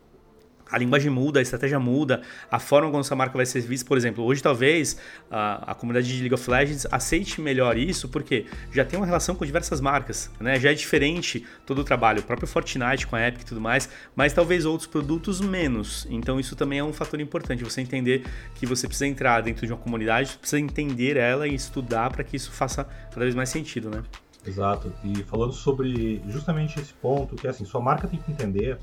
[0.74, 3.86] A linguagem muda, a estratégia muda, a forma como sua marca vai ser vista.
[3.86, 4.98] Por exemplo, hoje talvez
[5.30, 9.36] a, a, comunidade de League of Legends aceite melhor isso, porque já tem uma relação
[9.36, 10.58] com diversas marcas, né?
[10.58, 13.88] Já é diferente todo o trabalho, o próprio Fortnite com a Epic e tudo mais,
[14.16, 16.06] mas talvez outros produtos menos.
[16.10, 19.72] Então isso também é um fator importante, você entender que você precisa entrar dentro de
[19.72, 23.90] uma comunidade, precisa entender ela e estudar para que isso faça cada vez mais sentido,
[23.90, 24.02] né?
[24.46, 24.92] Exato.
[25.02, 28.78] E falando sobre justamente esse ponto, que é assim, sua marca tem que entender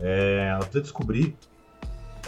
[0.00, 1.36] é, precisa descobrir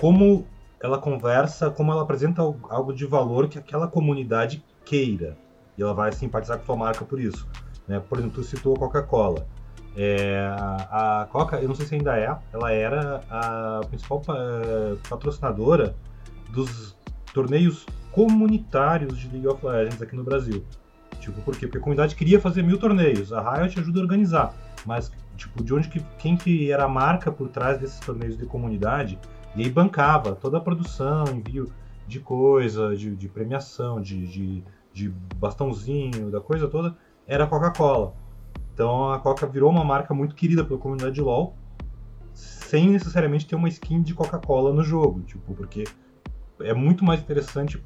[0.01, 0.47] como
[0.81, 5.37] ela conversa, como ela apresenta algo de valor que aquela comunidade queira.
[5.77, 7.47] E ela vai simpatizar com a sua marca por isso.
[7.87, 8.01] Né?
[8.01, 9.47] Por exemplo, tu citou a Coca-Cola.
[9.97, 14.21] É, a Coca, eu não sei se ainda é, ela era a principal
[15.09, 15.97] patrocinadora
[16.51, 16.97] dos
[17.33, 20.65] torneios comunitários de League of Legends aqui no Brasil.
[21.21, 21.67] Tipo, por quê?
[21.67, 24.55] Porque a comunidade queria fazer mil torneios, a Riot ajuda a organizar.
[24.85, 28.47] Mas tipo, de onde que quem que era a marca por trás desses torneios de
[28.47, 29.19] comunidade,
[29.55, 31.73] e aí bancava toda a produção, envio
[32.07, 38.15] de coisa, de, de premiação, de, de, de, bastãozinho, da coisa toda, era a Coca-Cola.
[38.73, 41.57] Então a Coca virou uma marca muito querida pela comunidade de LoL,
[42.33, 45.85] sem necessariamente ter uma skin de Coca-Cola no jogo, tipo, porque
[46.61, 47.83] é muito mais interessante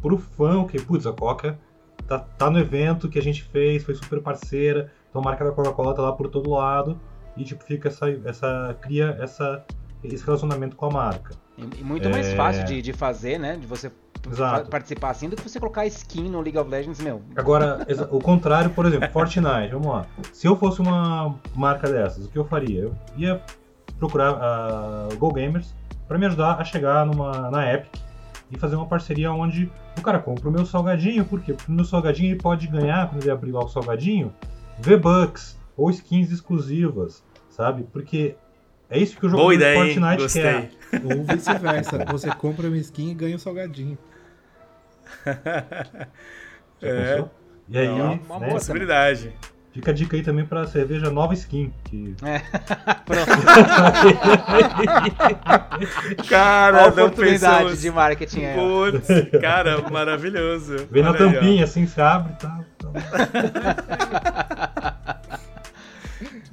[0.00, 1.58] pro fã, que, putz, a Coca
[2.06, 5.52] tá, tá no evento que a gente fez, foi super parceira, então a marca da
[5.52, 6.98] Coca-Cola tá lá por todo lado
[7.36, 9.64] e tipo fica essa, essa cria essa
[10.02, 11.36] esse relacionamento com a marca.
[11.56, 12.10] E muito é...
[12.10, 13.56] mais fácil de, de fazer, né?
[13.56, 13.92] De você
[14.28, 14.68] Exato.
[14.68, 17.22] participar assim do que você colocar skin no League of Legends, meu.
[17.36, 20.04] Agora, o contrário, por exemplo, Fortnite, vamos lá.
[20.32, 22.80] Se eu fosse uma marca dessas, o que eu faria?
[22.80, 23.40] Eu ia
[23.98, 25.74] procurar a uh, Go Gamers
[26.08, 27.94] para me ajudar a chegar numa, na Epic
[28.50, 31.52] e fazer uma parceria onde o cara compra o meu salgadinho, por quê?
[31.52, 34.34] Porque o meu salgadinho ele pode ganhar, quando ele abrir lá o salgadinho,
[34.78, 37.84] V-Bucks ou skins exclusivas, sabe?
[37.92, 38.36] Porque
[38.88, 40.42] é isso que o jogo Fortnite Gostei.
[40.42, 40.70] quer.
[41.04, 43.98] Ou vice-versa, você compra uma skin e ganha um salgadinho.
[46.82, 47.24] é.
[47.68, 48.50] E aí, é uma, uma né?
[48.50, 49.32] possibilidade.
[49.72, 51.72] Fica a dica aí também pra cerveja Nova Skin.
[51.82, 52.14] Que...
[52.22, 52.40] É.
[56.28, 58.54] Cara, a oportunidade de marketing é.
[58.54, 59.08] Putz,
[59.40, 60.86] cara, maravilhoso.
[60.88, 62.64] Vem na tampinha, aí, assim, se abre e tal.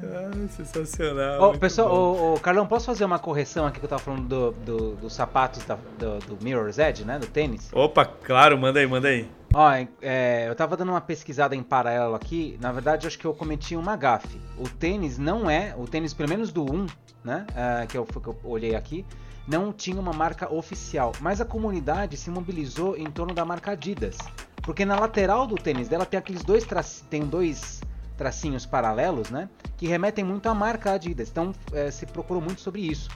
[0.04, 1.52] Ai, sensacional.
[1.52, 4.96] Oh, pessoal, o, Carlão, posso fazer uma correção aqui que eu tava falando dos do,
[4.96, 7.20] do sapatos da, do, do Mirror's Edge, né?
[7.20, 7.70] Do tênis?
[7.72, 9.30] Opa, claro, manda aí, manda aí.
[9.54, 9.70] Ó,
[10.02, 12.58] é, eu tava dando uma pesquisada em paralelo aqui.
[12.62, 14.40] Na verdade, acho que eu cometi uma gafe.
[14.58, 16.88] O tênis não é, o tênis pelo menos do 1,
[17.24, 17.46] né?
[17.56, 19.06] É, que, eu, que eu olhei aqui,
[19.48, 21.12] não tinha uma marca oficial.
[21.20, 24.18] Mas a comunidade se mobilizou em torno da marca Adidas.
[24.62, 26.66] Porque na lateral do tênis dela tem aqueles dois
[27.10, 27.82] tem dois
[28.18, 29.50] tracinhos paralelos, né?
[29.78, 31.30] Que remetem muito à marca Adidas.
[31.30, 33.10] Então é, se procurou muito sobre isso.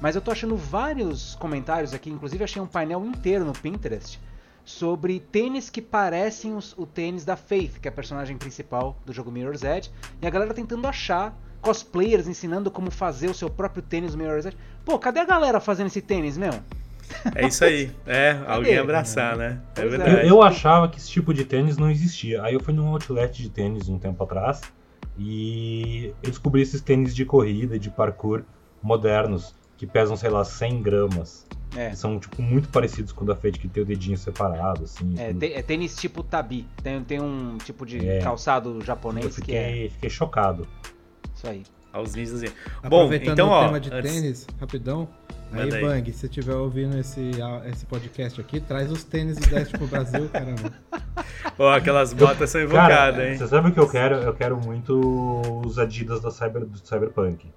[0.00, 4.18] Mas eu tô achando vários comentários aqui, inclusive achei um painel inteiro no Pinterest
[4.64, 9.12] sobre tênis que parecem os, o tênis da Faith, que é a personagem principal do
[9.12, 9.90] jogo Mirror's Edge,
[10.22, 14.56] e a galera tentando achar cosplayers ensinando como fazer o seu próprio tênis Mirror's Edge.
[14.84, 16.52] Pô, cadê a galera fazendo esse tênis, meu?
[17.34, 17.90] É isso aí.
[18.06, 19.60] É, alguém abraçar, né?
[19.76, 20.10] É verdade.
[20.10, 22.42] Eu, eu, achava que esse tipo de tênis não existia.
[22.42, 24.60] Aí eu fui num outlet de tênis um tempo atrás
[25.18, 28.42] e eu descobri esses tênis de corrida, de parkour
[28.82, 31.46] modernos, que pesam, sei lá, 100 gramas.
[31.76, 31.92] É.
[31.92, 35.14] São, tipo, muito parecidos com o da Fade, que tem o dedinho separado, assim.
[35.16, 36.66] É, é tênis tipo tabi.
[36.82, 38.18] Tem, tem um tipo de é.
[38.18, 39.88] calçado japonês eu fiquei, que é...
[39.90, 40.66] Fiquei chocado.
[41.34, 41.62] Isso aí.
[41.92, 42.42] Aos ninjas
[42.88, 44.12] Bom, então, o ó, tema de antes...
[44.12, 45.08] tênis, rapidão.
[45.52, 47.30] Aí, aí, Bang, se estiver ouvindo esse,
[47.66, 50.72] esse podcast aqui, traz os tênis e desce pro Brasil, caramba.
[51.56, 53.36] Pô, aquelas botas são invocadas, hein?
[53.36, 54.16] Você sabe o que eu quero?
[54.16, 57.50] Eu quero muito os Adidas da Cyber, do Cyberpunk.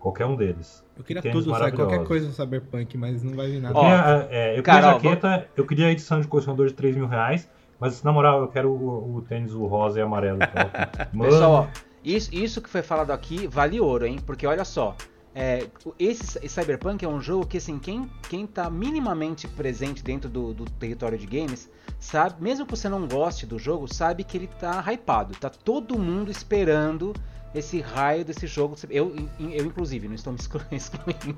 [0.00, 0.84] Qualquer um deles.
[0.96, 1.76] Eu queria tudo, sabe?
[1.76, 3.78] Qualquer coisa do Cyberpunk, mas não vai vir nada.
[3.78, 6.74] Eu queria, é, eu queria Cara, a jaqueta, eu queria a edição de colecionador de
[6.74, 7.48] 3 mil reais,
[7.78, 10.40] mas na moral, eu quero o, o tênis o rosa e amarelo.
[11.14, 11.30] Mano.
[11.30, 11.70] Pessoal,
[12.04, 14.18] isso, isso que foi falado aqui vale ouro, hein?
[14.26, 14.96] Porque olha só,
[15.34, 15.66] é,
[15.98, 20.64] esse Cyberpunk é um jogo que, assim, quem, quem tá minimamente presente dentro do, do,
[20.64, 24.84] território de games, sabe, mesmo que você não goste do jogo, sabe que ele tá
[24.92, 25.34] hypado.
[25.34, 27.14] Tá todo mundo esperando
[27.54, 28.76] esse raio desse jogo.
[28.90, 30.38] Eu, eu inclusive, não estou me
[30.72, 31.36] excluindo.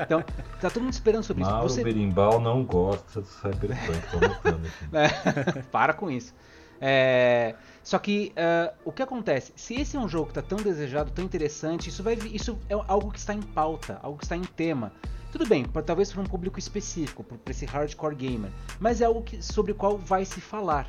[0.00, 0.22] Então,
[0.60, 1.74] tá todo mundo esperando sobre Mauro isso.
[1.74, 1.84] Você...
[1.84, 5.62] Berimbau não gosta do Cyberpunk, tô aqui.
[5.72, 6.32] Para com isso.
[6.80, 9.52] É, só que uh, o que acontece?
[9.56, 12.74] Se esse é um jogo que está tão desejado, tão interessante, isso, vai, isso é
[12.86, 14.92] algo que está em pauta, algo que está em tema.
[15.32, 19.22] Tudo bem, pra, talvez para um público específico, para esse hardcore gamer, mas é algo
[19.22, 20.86] que, sobre o qual vai se falar.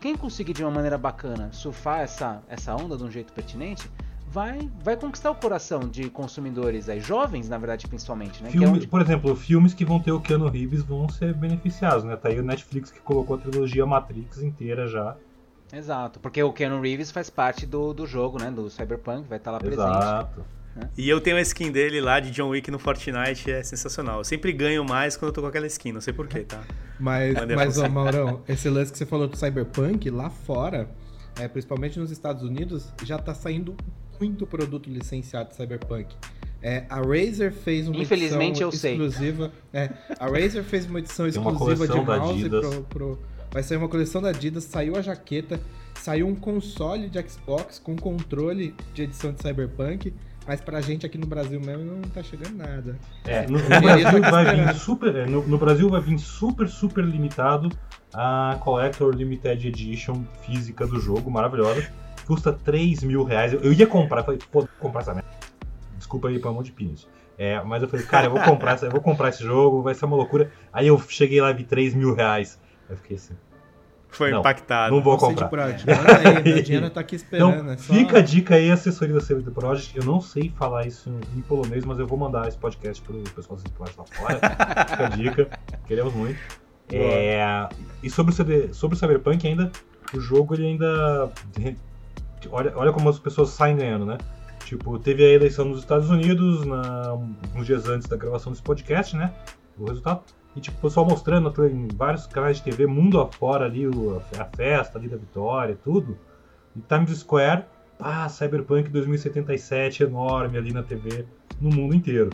[0.00, 3.90] Quem conseguir de uma maneira bacana surfar essa, essa onda de um jeito pertinente,
[4.28, 8.50] vai, vai conquistar o coração de consumidores aí, jovens, na verdade, principalmente, né?
[8.50, 8.86] Filme, é onde...
[8.86, 12.16] Por exemplo, filmes que vão ter o Keanu Reeves vão ser beneficiados, né?
[12.16, 15.16] Tá aí o Netflix que colocou a trilogia Matrix inteira já.
[15.72, 18.50] Exato, porque o Keanu Reeves faz parte do, do jogo, né?
[18.50, 19.88] Do Cyberpunk, vai estar tá lá presente.
[19.88, 20.44] Exato.
[20.96, 24.18] E eu tenho a skin dele lá de John Wick no Fortnite, é sensacional.
[24.18, 26.62] Eu sempre ganho mais quando eu tô com aquela skin, não sei porquê, tá?
[27.00, 30.86] Mas, mas ó, Maurão, esse lance que você falou do Cyberpunk, lá fora,
[31.38, 33.74] é, principalmente nos Estados Unidos, já tá saindo
[34.20, 36.14] muito produto licenciado de Cyberpunk.
[36.62, 39.50] É, a Razer fez uma Infelizmente edição exclusiva.
[39.72, 43.18] É, a Razer fez uma edição exclusiva de mouse pro, pro,
[43.52, 45.60] Vai sair uma coleção da Adidas, saiu a jaqueta,
[45.94, 50.14] saiu um console de Xbox com controle de edição de Cyberpunk.
[50.46, 52.98] Mas pra gente aqui no Brasil mesmo não tá chegando nada.
[53.24, 55.14] É, no, no Brasil vai vir super.
[55.14, 57.70] É, no, no, Brasil vai vir super, super limitado
[58.12, 61.88] a Collector Limited Edition física do jogo, maravilhosa.
[62.26, 63.52] Custa 3 mil reais.
[63.52, 65.28] Eu, eu ia comprar, falei, pô, comprar essa merda.
[65.96, 67.06] Desculpa aí pra um monte de pinos.
[67.36, 70.04] É, mas eu falei, cara, eu vou comprar, eu vou comprar esse jogo, vai ser
[70.04, 70.50] uma loucura.
[70.72, 72.58] Aí eu cheguei lá e vi 3 mil reais.
[72.90, 73.34] Eu fiquei assim.
[74.10, 74.94] Foi não, impactado.
[74.94, 75.48] Não vou comprar.
[75.48, 75.92] Prática.
[75.92, 77.54] Aí, a Diana tá aqui esperando.
[77.54, 77.94] Então, é só...
[77.94, 79.96] Fica a dica aí, assessoria da CD Project.
[79.96, 83.56] Eu não sei falar isso em polonês, mas eu vou mandar esse podcast pro pessoal
[83.56, 84.40] da CD Project lá fora.
[84.90, 85.58] fica a dica.
[85.86, 86.38] Queremos muito.
[86.92, 87.68] É,
[88.02, 89.70] e sobre o, CD, sobre o Cyberpunk ainda,
[90.12, 91.30] o jogo ele ainda.
[92.50, 94.18] Olha, olha como as pessoas saem ganhando, né?
[94.64, 97.14] Tipo, teve a eleição nos Estados Unidos, na,
[97.54, 99.32] uns dias antes da gravação desse podcast, né?
[99.78, 100.22] O resultado.
[100.54, 103.84] E tipo, o pessoal mostrando em vários canais de TV, mundo afora ali,
[104.38, 106.18] a festa ali da vitória, tudo.
[106.76, 107.64] E Times Square,
[107.98, 111.24] ah, Cyberpunk 2077 enorme ali na TV,
[111.60, 112.30] no mundo inteiro.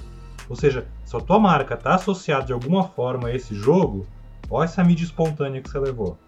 [0.48, 4.06] Ou seja, se a tua marca tá associada de alguma forma a esse jogo,
[4.48, 6.18] olha essa mídia espontânea que você levou.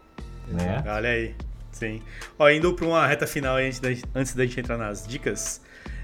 [0.49, 0.83] Né?
[0.87, 1.35] Olha aí,
[1.71, 2.03] sim.
[2.39, 5.63] Ó, indo para uma reta final antes da, antes da gente entrar nas dicas,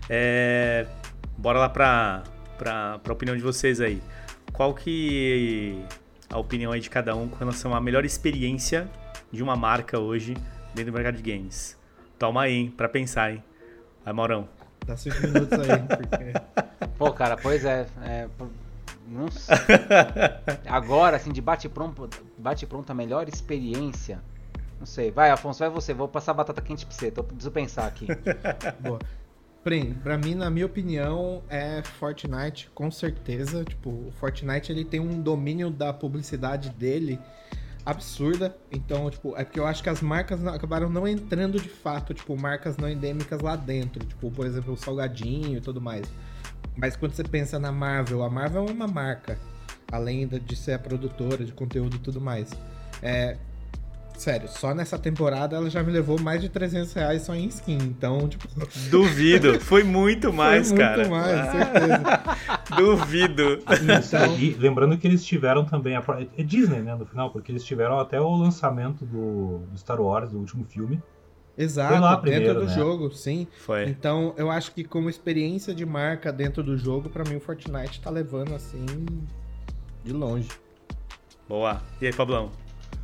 [0.09, 0.87] é...
[1.37, 2.23] bora lá para
[3.05, 4.01] a opinião de vocês aí
[4.55, 5.85] qual que
[6.31, 8.89] a opinião aí de cada um com relação à melhor experiência
[9.31, 10.35] de uma marca hoje
[10.75, 11.77] dentro do mercado de games?
[12.19, 13.45] Toma aí, hein, pra pensar, hein.
[14.05, 14.49] Vai, Maurão.
[14.87, 16.87] Dá cinco minutos aí, porque...
[16.97, 17.87] Pô, cara, pois é.
[18.03, 18.29] é
[19.09, 19.57] não sei.
[20.67, 24.23] Agora, assim, de bate-pronto, bate-pronto, a melhor experiência.
[24.79, 25.11] Não sei.
[25.11, 25.93] Vai, Afonso, vai você.
[25.93, 27.11] Vou passar batata quente pra você.
[27.11, 28.07] Tô, preciso pensar aqui.
[28.81, 28.99] Boa.
[29.65, 33.65] Prim, pra mim, na minha opinião, é Fortnite, com certeza.
[33.65, 37.19] Tipo, o Fortnite ele tem um domínio da publicidade dele
[37.85, 38.55] absurda.
[38.71, 42.13] Então, tipo, é porque eu acho que as marcas não, acabaram não entrando de fato,
[42.13, 44.05] tipo, marcas não endêmicas lá dentro.
[44.05, 46.07] Tipo, por exemplo, o Salgadinho e tudo mais.
[46.77, 49.39] Mas quando você pensa na Marvel, a Marvel é uma marca,
[49.91, 52.51] além de ser a produtora de conteúdo e tudo mais.
[53.01, 53.39] É,
[54.17, 57.79] sério, só nessa temporada ela já me levou mais de 300 reais só em skin.
[57.79, 58.49] Então, tipo.
[58.91, 59.61] Duvido.
[59.65, 61.09] Foi muito mais, foi cara.
[61.09, 62.03] Muito mais, certeza.
[62.77, 63.59] Duvido.
[63.83, 64.39] Então...
[64.39, 65.97] E lembrando que eles tiveram também.
[65.97, 66.03] A...
[66.37, 70.31] É Disney, né, no final, porque eles tiveram até o lançamento do, do Star Wars,
[70.31, 71.03] do último filme.
[71.57, 72.75] Exato, lá dentro primeiro, do né?
[72.75, 73.47] jogo, sim.
[73.59, 73.85] Foi.
[73.85, 78.01] Então, eu acho que como experiência de marca dentro do jogo, pra mim o Fortnite
[78.01, 78.85] tá levando assim
[80.03, 80.49] de longe.
[81.49, 81.81] Boa.
[82.01, 82.51] E aí, Pablão?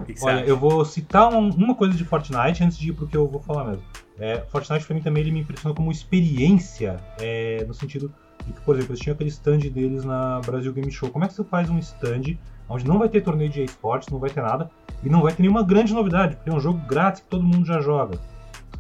[0.06, 3.06] Que, que Olha, eu vou citar um- uma coisa de Fortnite antes de ir pro
[3.06, 3.82] que eu vou falar mesmo.
[4.18, 8.12] É, Fortnite pra mim também ele me impressionou como experiência, é, no sentido
[8.46, 11.10] de que, por exemplo, eles tinham aquele stand deles na Brasil Game Show.
[11.10, 12.36] Como é que você faz um stand
[12.68, 14.70] onde não vai ter torneio de esportes, não vai ter nada,
[15.02, 17.66] e não vai ter nenhuma grande novidade, porque é um jogo grátis que todo mundo
[17.66, 18.18] já joga.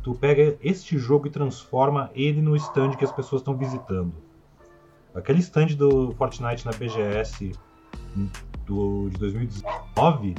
[0.02, 4.12] Tu pega este jogo e transforma ele no stand que as pessoas estão visitando.
[5.14, 7.52] Aquele stand do Fortnite na BGS
[8.66, 10.34] do, de 2019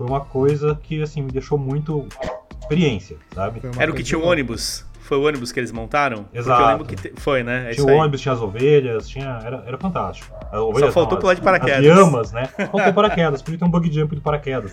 [0.00, 2.06] foi uma coisa que assim me deixou muito
[2.58, 3.60] experiência, sabe?
[3.78, 4.86] Era o que tinha o ônibus?
[5.02, 6.22] Foi o ônibus que eles montaram?
[6.22, 6.62] Porque Exato.
[6.62, 7.58] eu lembro que te- foi, né?
[7.58, 7.96] É tinha isso o aí.
[7.96, 10.34] ônibus, tinha as ovelhas, tinha era, era fantástico.
[10.50, 11.86] As ovelhas, faltou não, pular de as- paraquedas.
[11.90, 12.46] As lhamas, né?
[12.46, 14.72] Faltou paraquedas, podia ter um bug jump do paraquedas.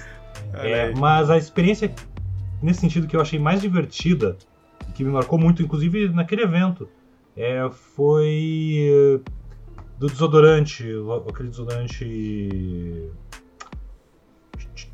[0.53, 1.93] É, mas a experiência
[2.63, 4.37] nesse sentido que eu achei mais divertida
[4.87, 6.87] e que me marcou muito, inclusive naquele evento,
[7.35, 9.31] é, foi eh,
[9.99, 10.85] do desodorante,
[11.29, 13.09] aquele desodorante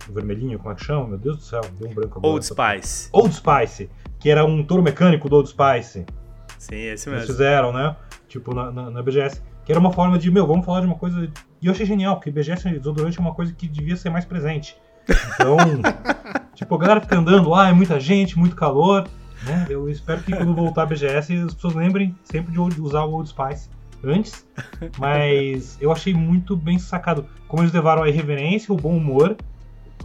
[0.09, 1.07] vermelhinho, como é que chama?
[1.07, 2.33] Meu Deus do céu, deu um branco agora.
[2.33, 3.09] Old Spice.
[3.11, 6.05] Old Spice, que era um touro mecânico do Old Spice.
[6.57, 7.27] Sim, esse Eles mesmo.
[7.27, 7.95] fizeram, né?
[8.27, 9.41] Tipo, na, na, na BGS.
[9.65, 11.29] Que era uma forma de, meu, vamos falar de uma coisa.
[11.61, 14.75] E eu achei genial, porque BGS desodorante é uma coisa que devia ser mais presente.
[15.33, 15.57] Então,
[16.55, 19.07] tipo, a galera fica andando, ah, é muita gente, muito calor,
[19.45, 19.65] né?
[19.69, 23.29] Eu espero que quando voltar a BGS as pessoas lembrem sempre de usar o Old
[23.29, 23.69] Spice
[24.03, 24.45] antes.
[24.97, 27.25] Mas eu achei muito bem sacado.
[27.47, 29.37] Como eles levaram a irreverência, o bom humor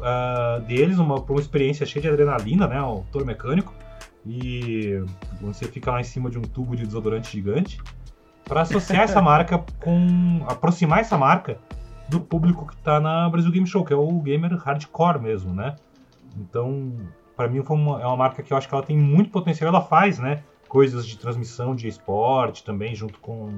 [0.03, 2.81] ah, deles, uma, pra uma experiência cheia de adrenalina, né?
[2.81, 3.73] O touro mecânico.
[4.27, 5.03] E
[5.41, 7.81] você fica lá em cima de um tubo de desodorante gigante
[8.45, 11.59] para associar essa marca com aproximar essa marca
[12.09, 15.77] do público que tá na Brasil Game Show, que é o gamer hardcore mesmo, né?
[16.37, 16.93] Então,
[17.37, 19.69] para mim foi uma, é uma marca que eu acho que ela tem muito potencial,
[19.69, 23.55] ela faz, né, coisas de transmissão de esporte também junto com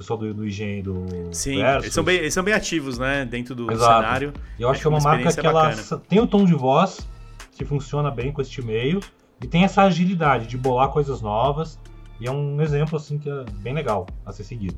[0.00, 1.82] pessoal do, do IGN do Sim, Versus.
[1.84, 3.24] eles são, bem, eles são bem ativos, né?
[3.24, 4.02] Dentro do Exato.
[4.02, 4.32] cenário.
[4.58, 6.02] Eu acho Acho que é uma uma marca que ela bacana.
[6.08, 7.06] tem o tom de voz
[7.52, 9.00] que funciona bem com este meio
[9.42, 11.78] e tem essa agilidade de bolar coisas novas
[12.18, 14.76] e é um exemplo assim que é bem legal a ser seguido.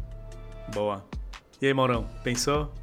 [0.75, 1.05] Boa.
[1.61, 2.71] E aí, Maurão, pensou?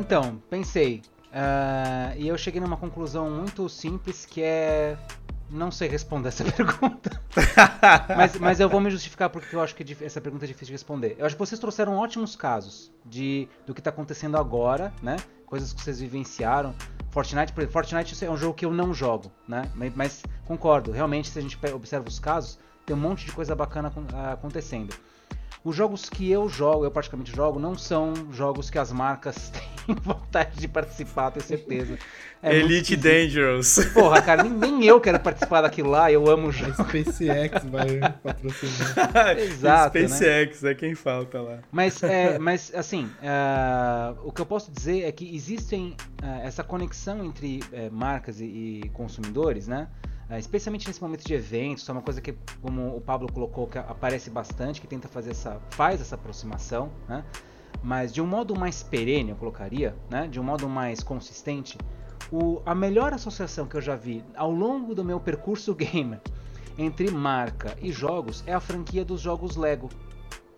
[0.00, 1.02] Então, pensei.
[1.32, 4.98] ah, e eu cheguei numa conclusão muito simples que é.
[5.50, 7.20] Não sei responder essa pergunta.
[8.16, 10.66] mas, mas eu vou me justificar porque eu acho que é essa pergunta é difícil
[10.68, 11.16] de responder.
[11.18, 15.16] Eu acho que vocês trouxeram ótimos casos de do que está acontecendo agora, né?
[15.46, 16.74] Coisas que vocês vivenciaram.
[17.10, 19.62] Fortnite, por exemplo, Fortnite é um jogo que eu não jogo, né?
[19.96, 23.88] Mas, concordo, realmente, se a gente observa os casos, tem um monte de coisa bacana
[23.88, 24.94] acon- acontecendo.
[25.64, 29.62] Os jogos que eu jogo, eu praticamente jogo, não são jogos que as marcas têm
[30.02, 31.98] vontade de participar, tenho certeza.
[32.42, 32.96] É Elite.
[32.96, 33.78] Dangerous.
[33.92, 36.72] Porra, cara, nem, nem eu quero participar daquilo lá, eu amo o A jogo.
[36.72, 39.38] SpaceX vai patrocinar.
[39.38, 40.08] Exato, né?
[40.08, 41.58] SpaceX é quem falta lá.
[41.72, 46.62] Mas, é, mas assim, ah, o que eu posso dizer é que existem ah, essa
[46.62, 49.88] conexão entre eh, marcas e, e consumidores, né?
[50.38, 53.78] Especialmente nesse momento de eventos, isso é uma coisa que, como o Pablo colocou, que
[53.78, 57.24] aparece bastante, que tenta fazer essa, faz essa aproximação, né?
[57.82, 60.26] Mas de um modo mais perene, eu colocaria, né?
[60.26, 61.78] De um modo mais consistente,
[62.30, 66.20] o, a melhor associação que eu já vi ao longo do meu percurso gamer
[66.76, 69.88] entre marca e jogos é a franquia dos jogos Lego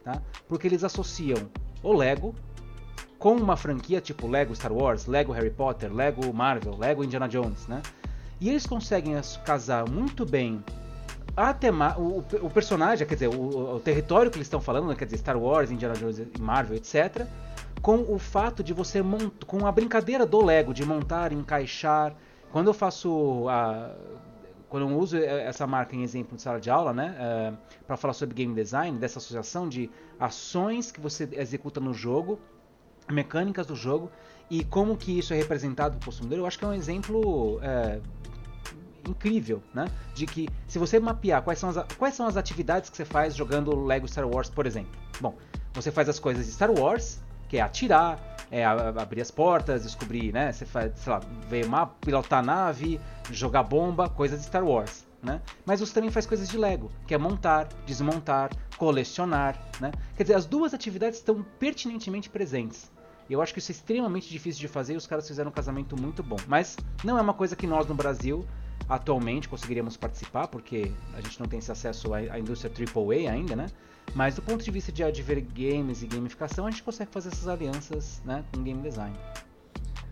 [0.05, 0.21] tá?
[0.49, 1.49] Porque eles associam
[1.83, 2.35] o Lego
[3.19, 7.67] com uma franquia tipo Lego Star Wars, Lego Harry Potter, Lego Marvel, Lego Indiana Jones,
[7.67, 7.83] né?
[8.41, 10.65] E eles conseguem as- casar muito bem
[11.37, 14.95] a tema, o, o personagem, quer dizer, o, o território que eles estão falando, né?
[14.95, 17.27] quer dizer, Star Wars, Indiana Jones Marvel, etc.
[17.81, 22.15] Com o fato de você montar, com a brincadeira do Lego, de montar, encaixar.
[22.53, 23.95] Quando eu faço a
[24.71, 27.59] quando eu uso essa marca em exemplo de sala de aula, né, uh,
[27.89, 32.39] para falar sobre game design, dessa associação de ações que você executa no jogo,
[33.11, 34.09] mecânicas do jogo
[34.49, 37.57] e como que isso é representado para o consumidor, eu acho que é um exemplo
[37.57, 38.01] uh,
[39.09, 42.97] incrível, né, de que se você mapear quais são, as, quais são as atividades que
[42.97, 44.93] você faz jogando Lego Star Wars, por exemplo.
[45.21, 45.37] Bom,
[45.73, 48.19] você faz as coisas de Star Wars, que é atirar,
[48.51, 50.53] é, abrir as portas, descobrir, né?
[50.53, 55.05] Você faz, sei lá, ver mapa, pilotar nave, jogar bomba, coisas de Star Wars.
[55.23, 55.41] Né?
[55.67, 59.61] Mas você também faz coisas de Lego, que é montar, desmontar, colecionar.
[59.79, 59.93] Né?
[60.17, 62.91] Quer dizer, as duas atividades estão pertinentemente presentes.
[63.29, 66.01] Eu acho que isso é extremamente difícil de fazer e os caras fizeram um casamento
[66.01, 66.39] muito bom.
[66.49, 68.45] Mas não é uma coisa que nós no Brasil
[68.89, 73.67] atualmente conseguiríamos participar, porque a gente não tem esse acesso à indústria AAA ainda, né?
[74.15, 77.47] Mas do ponto de vista de adver games e gamificação, a gente consegue fazer essas
[77.47, 79.17] alianças né, com game design.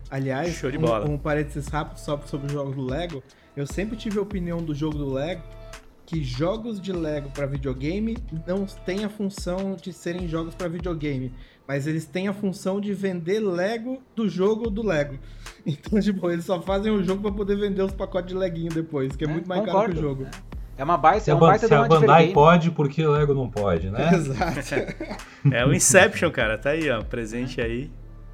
[0.09, 1.07] Aliás, Show de bola.
[1.07, 3.21] Um, um parênteses rápido só sobre os jogos do Lego.
[3.55, 5.43] Eu sempre tive a opinião do jogo do Lego
[6.09, 11.31] que jogos de Lego para videogame não têm a função de serem jogos para videogame,
[11.67, 15.19] mas eles têm a função de vender Lego do jogo do Lego.
[15.65, 19.15] Então, tipo, eles só fazem o jogo para poder vender os pacotes de leguinho depois,
[19.15, 19.79] que é, é muito mais concordo.
[19.79, 20.23] caro que o jogo.
[20.23, 20.59] É.
[20.79, 23.91] É uma baita, é um baita se a Bandai pode, porque o Lego não pode,
[23.91, 24.09] né?
[24.15, 25.53] Exato.
[25.53, 26.57] é o Inception, cara.
[26.57, 27.03] Tá aí, ó.
[27.03, 27.91] Presente aí.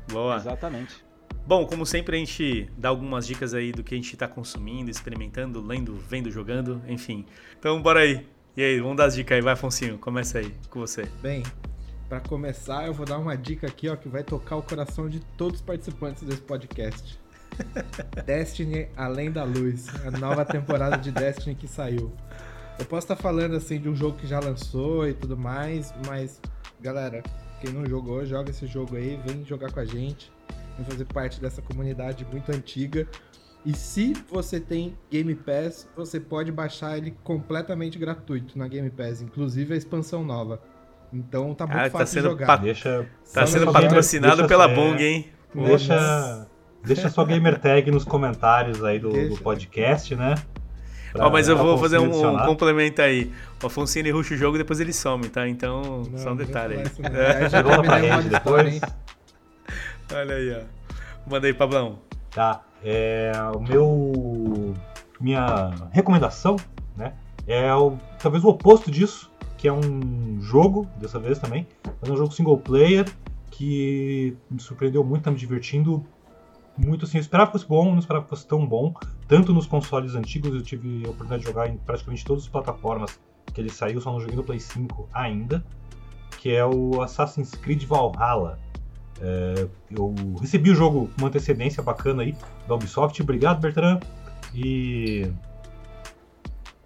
[0.08, 0.36] Boa.
[0.36, 1.05] Exatamente.
[1.48, 4.90] Bom, como sempre, a gente dá algumas dicas aí do que a gente tá consumindo,
[4.90, 7.24] experimentando, lendo, vendo, jogando, enfim.
[7.60, 8.26] Então, bora aí.
[8.58, 9.42] E aí, vamos dar as dicas aí.
[9.44, 11.04] Vai, Afonso, começa aí com você.
[11.22, 11.44] Bem,
[12.10, 15.20] para começar, eu vou dar uma dica aqui, ó, que vai tocar o coração de
[15.38, 17.20] todos os participantes desse podcast.
[18.26, 22.12] Destiny Além da Luz, a nova temporada de Destiny que saiu.
[22.80, 26.42] Eu posso estar falando assim de um jogo que já lançou e tudo mais, mas
[26.82, 27.22] galera,
[27.62, 30.32] quem não jogou, joga esse jogo aí, vem jogar com a gente,
[30.78, 33.08] vem fazer parte dessa comunidade muito antiga.
[33.66, 39.22] E se você tem Game Pass, você pode baixar ele completamente gratuito na Game Pass,
[39.22, 40.62] inclusive a expansão nova.
[41.12, 42.56] Então tá muito ah, fácil tá sendo de jogar.
[42.58, 45.30] Deixa, tá sendo patrocinado deixa, pela Bung, hein?
[45.54, 46.48] Deixa,
[46.84, 50.36] deixa sua gamer tag nos comentários aí do, do podcast, né?
[51.12, 53.32] Pra, oh, mas eu vou fazer um, um, complemento aí.
[53.64, 55.48] O Afonso ele ruxa o jogo e depois ele some, tá?
[55.48, 56.84] Então, não, só um detalhe aí.
[57.16, 57.50] É.
[57.50, 58.82] Já pra rede depois.
[60.14, 61.30] Olha aí, ó.
[61.30, 62.00] Manda aí, Pablão.
[62.32, 62.64] Tá.
[62.84, 64.74] É, o meu.
[65.20, 66.58] Minha recomendação,
[66.96, 67.14] né?
[67.48, 71.68] É o, talvez o oposto disso, que é um jogo, dessa vez também.
[72.02, 73.06] Mas é um jogo single player
[73.50, 76.06] que me surpreendeu muito, tá me divertindo
[76.78, 77.18] muito assim.
[77.18, 78.94] Eu esperava que fosse bom, não esperava que fosse tão bom.
[79.28, 83.18] Tanto nos consoles antigos, eu tive a oportunidade de jogar em praticamente todas as plataformas
[83.54, 85.66] que ele saiu, só não joguei no Play 5 ainda.
[86.40, 88.60] Que é o Assassin's Creed Valhalla.
[89.22, 92.36] É, eu recebi o jogo com uma antecedência bacana aí
[92.68, 93.22] da Ubisoft.
[93.22, 94.00] Obrigado, Bertrand.
[94.54, 95.32] E.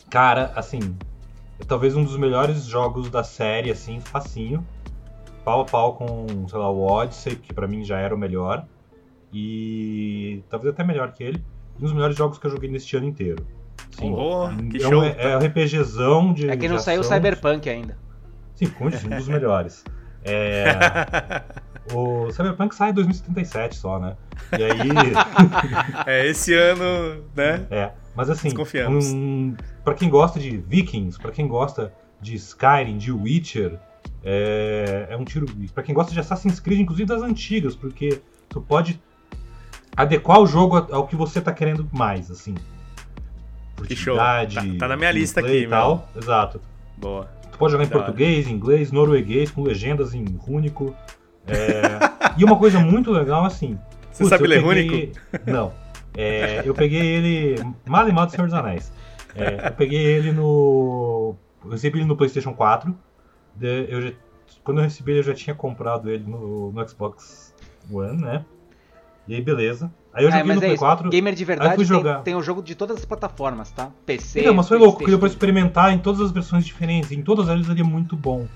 [0.10, 0.96] Cara, assim.
[1.60, 4.66] É talvez um dos melhores jogos da série, assim, facinho.
[5.44, 8.66] Pau a pau com, sei lá, o Odyssey, que para mim já era o melhor
[9.34, 11.44] e talvez até melhor que ele.
[11.78, 13.46] Um dos melhores jogos que eu joguei neste ano inteiro.
[13.92, 15.02] Sim, oh, que é show!
[15.02, 16.50] Um, é um RPGzão de.
[16.50, 17.98] É que não saiu Cyberpunk ainda.
[18.56, 19.84] Sim, um dos melhores.
[20.24, 20.64] É,
[21.94, 24.16] o Cyberpunk sai em 2077 só, né?
[24.58, 24.90] E aí.
[26.06, 27.66] é, esse ano, né?
[27.70, 28.50] É, mas assim,
[28.90, 33.80] um, para quem gosta de Vikings, para quem gosta de Skyrim, de Witcher,
[34.24, 35.46] é, é um tiro.
[35.74, 39.02] para quem gosta de Assassin's Creed, inclusive das antigas, porque tu pode
[39.96, 42.56] adequar o jogo ao que você tá querendo mais, assim.
[43.88, 44.16] Que show.
[44.16, 44.46] Tá,
[44.78, 46.10] tá na minha lista aqui, tal.
[46.14, 46.22] Meu.
[46.22, 46.62] Exato.
[46.98, 47.26] Boa.
[47.52, 50.96] Tu pode jogar em português, inglês, norueguês, com legendas em rúnico.
[51.48, 52.36] É...
[52.38, 53.78] e uma coisa muito legal, assim.
[54.12, 55.12] Você putz, sabe ler peguei...
[55.46, 55.74] Não.
[56.18, 57.64] É, eu peguei ele.
[57.86, 58.92] Mal e mal do Senhor dos Anéis.
[59.36, 61.36] É, eu peguei ele no.
[61.64, 62.96] Eu recebi ele no PlayStation 4.
[63.62, 64.12] Eu já...
[64.64, 67.54] Quando eu recebi ele, eu já tinha comprado ele no, no Xbox
[67.92, 68.46] One, né?
[69.28, 69.92] E aí, beleza.
[70.12, 71.10] Aí eu é, joguei no é Play 4.
[71.10, 72.22] Gamer de verdade tem, jogar.
[72.24, 73.92] tem o jogo de todas as plataformas, tá?
[74.06, 74.42] PC.
[74.42, 77.12] Não, mas foi louco, porque deu pra experimentar em todas as versões diferentes.
[77.12, 78.48] Em todas elas ele é muito bom.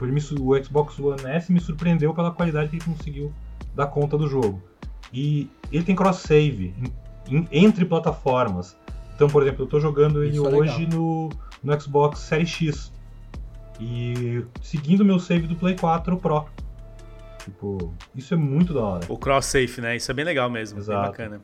[0.00, 3.32] Tipo, ele me, o Xbox One S me surpreendeu pela qualidade que ele conseguiu
[3.74, 4.62] dar conta do jogo.
[5.12, 6.74] E ele tem cross-save
[7.52, 8.76] entre plataformas.
[9.14, 11.28] Então, por exemplo, eu tô jogando ele é hoje no,
[11.62, 12.92] no Xbox Series X.
[13.78, 16.46] E seguindo o meu save do Play 4 Pro.
[17.44, 19.06] Tipo, isso é muito da hora.
[19.08, 19.96] O cross-safe, né?
[19.96, 20.98] Isso é bem legal mesmo, Exato.
[20.98, 21.42] bem bacana.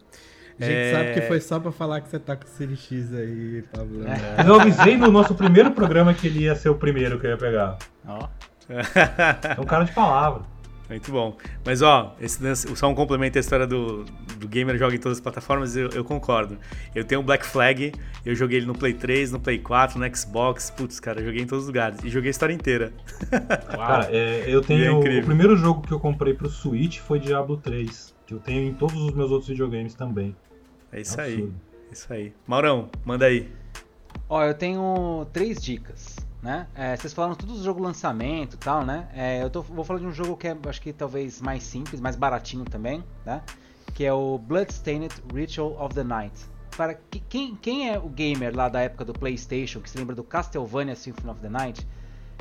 [0.61, 0.93] A gente é...
[0.93, 4.05] sabe que foi só pra falar que você tá com o Series X aí, Pablo.
[4.07, 4.49] É.
[4.49, 7.37] Eu avisei no nosso primeiro programa que ele ia ser o primeiro que eu ia
[7.37, 7.79] pegar.
[8.07, 8.29] Ó.
[8.69, 10.43] É um cara de palavra.
[10.89, 11.37] Muito bom.
[11.65, 12.39] Mas ó, esse,
[12.77, 14.05] só um complemento à história do,
[14.39, 16.57] do gamer joga em todas as plataformas, eu, eu, concordo.
[16.95, 17.93] Eu tenho o Black Flag,
[18.25, 21.47] eu joguei ele no Play 3, no Play 4, no Xbox, putz, cara, joguei em
[21.47, 21.99] todos os lugares.
[22.05, 22.93] E joguei a história inteira.
[23.69, 24.85] Cara, é, eu tenho.
[24.85, 28.63] É o primeiro jogo que eu comprei pro Switch foi Diablo 3, que eu tenho
[28.63, 30.37] em todos os meus outros videogames também.
[30.93, 31.55] É isso Absurdo.
[31.55, 31.93] aí.
[31.93, 32.35] Isso aí.
[32.47, 33.51] Maurão, manda aí.
[34.29, 36.17] Ó, eu tenho três dicas
[36.47, 36.69] né?
[36.77, 39.09] É, vocês falaram tudo do jogo lançamento e tal, né?
[39.13, 42.01] É, eu tô, vou falar de um jogo que é, acho que talvez mais simples,
[42.01, 43.43] mais baratinho também, né?
[43.93, 46.47] Que é o Bloodstained Ritual of the Night.
[46.77, 46.95] Para
[47.29, 50.95] quem, quem é o gamer lá da época do PlayStation que se lembra do Castlevania
[50.95, 51.87] Symphony of the Night?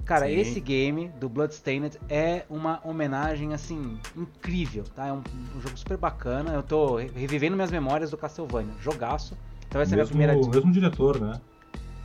[0.05, 0.35] Cara, Sim.
[0.35, 5.07] esse game do Bloodstained é uma homenagem assim incrível, tá?
[5.07, 5.23] É um,
[5.55, 6.53] um, jogo super bacana.
[6.53, 9.35] Eu tô revivendo minhas memórias do Castlevania, jogaço.
[9.67, 10.37] Então essa mesmo, é a minha primeira.
[10.37, 11.41] O mesmo diretor, né?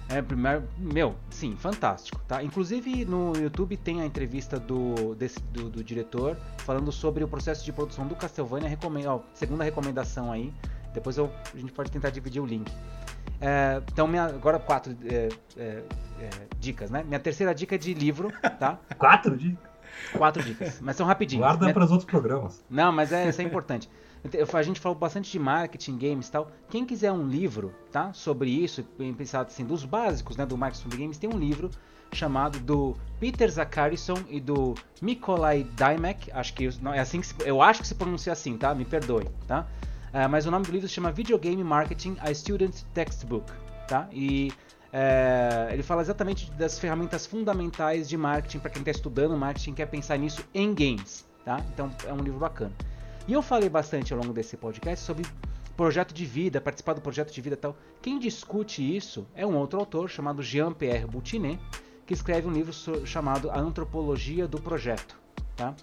[0.09, 2.42] É, primeiro, meu, sim, fantástico, tá?
[2.42, 7.64] Inclusive no YouTube tem a entrevista do, desse, do, do, diretor falando sobre o processo
[7.64, 8.68] de produção do Castlevania.
[8.68, 10.53] Recomendo, ó, segunda recomendação aí.
[10.94, 12.72] Depois eu, a gente pode tentar dividir o link.
[13.40, 15.82] É, então, minha, agora quatro é, é,
[16.25, 17.03] é dicas, né?
[17.03, 18.79] Minha terceira dica é de livro, tá?
[18.99, 19.71] quatro dicas?
[20.12, 21.45] Quatro dicas, mas são rapidinhos.
[21.45, 21.75] Guarda minha...
[21.75, 22.64] para os outros programas.
[22.71, 23.89] Não, mas é, isso é importante.
[24.53, 26.51] A gente falou bastante de marketing, games e tal.
[26.68, 28.12] Quem quiser um livro, tá?
[28.12, 28.85] Sobre isso,
[29.16, 31.71] pensado assim, dos básicos, né, do marketing sobre games, tem um livro
[32.12, 37.35] chamado do Peter Zacharisson e do Nikolai Dymek, acho que não, é assim que se,
[37.45, 38.75] eu acho que se pronuncia assim, tá?
[38.75, 39.66] Me perdoe, tá?
[40.12, 43.51] Uh, mas o nome do livro se chama Videogame Marketing: A Student Textbook,
[43.87, 44.09] tá?
[44.12, 44.53] E
[44.93, 49.86] é, ele fala exatamente das ferramentas fundamentais de marketing para quem está estudando marketing quer
[49.86, 51.64] pensar nisso em games, tá?
[51.72, 52.72] Então é um livro bacana.
[53.28, 55.24] E eu falei bastante ao longo desse podcast sobre
[55.76, 57.76] projeto de vida, participar do projeto de vida e tal.
[58.03, 61.61] Quem discute isso é um outro autor chamado Jean-Pierre Boutinet,
[62.05, 62.72] que escreve um livro
[63.07, 65.16] chamado A Antropologia do Projeto.
[65.57, 65.74] Tá?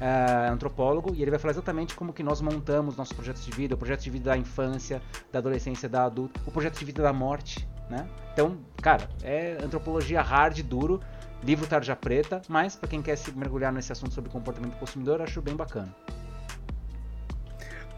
[0.00, 3.74] É antropólogo e ele vai falar exatamente como que nós montamos nossos projetos de vida,
[3.74, 5.00] o projeto de vida da infância,
[5.32, 8.06] da adolescência, da adulta, o projeto de vida da morte, né?
[8.32, 11.00] Então, cara, é antropologia hard, duro,
[11.42, 15.20] livro tarja preta, mas para quem quer se mergulhar nesse assunto sobre comportamento do consumidor,
[15.20, 15.94] acho bem bacana.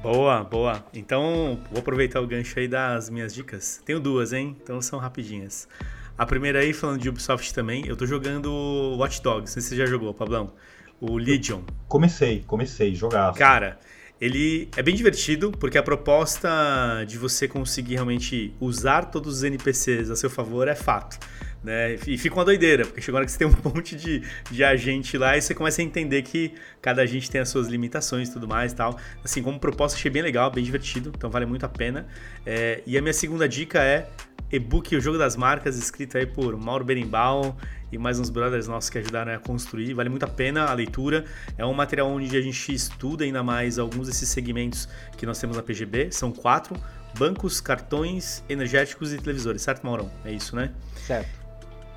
[0.02, 0.82] Boa, boa.
[0.94, 3.82] Então, vou aproveitar o gancho aí das minhas dicas.
[3.84, 4.56] Tenho duas, hein?
[4.62, 5.68] Então são rapidinhas.
[6.16, 8.50] A primeira aí, falando de Ubisoft também, eu tô jogando
[8.98, 9.40] Watch Dogs.
[9.40, 10.52] Não sei se você já jogou, Pablão.
[11.00, 11.62] O Legion.
[11.86, 13.32] Comecei, comecei, jogar.
[13.34, 13.78] Cara,
[14.20, 20.10] ele é bem divertido, porque a proposta de você conseguir realmente usar todos os NPCs
[20.10, 21.18] a seu favor é fato.
[21.62, 21.96] Né?
[22.06, 24.64] E fica uma doideira, porque chegou a hora que você tem um monte de, de
[24.64, 28.32] agente lá e você começa a entender que cada agente tem as suas limitações e
[28.32, 28.98] tudo mais e tal.
[29.22, 32.06] Assim, como proposta, achei bem legal, bem divertido, então vale muito a pena.
[32.46, 34.08] É, e a minha segunda dica é
[34.50, 37.56] e-book O Jogo das Marcas, escrito aí por Mauro Berimbau
[37.92, 39.94] e mais uns brothers nossos que ajudaram a construir.
[39.94, 41.24] Vale muito a pena a leitura.
[41.56, 45.56] É um material onde a gente estuda ainda mais alguns desses segmentos que nós temos
[45.56, 46.10] na PGB.
[46.10, 46.74] São quatro:
[47.18, 50.10] bancos, cartões, energéticos e televisores, certo, Maurão?
[50.24, 50.72] É isso, né?
[51.06, 51.39] Certo.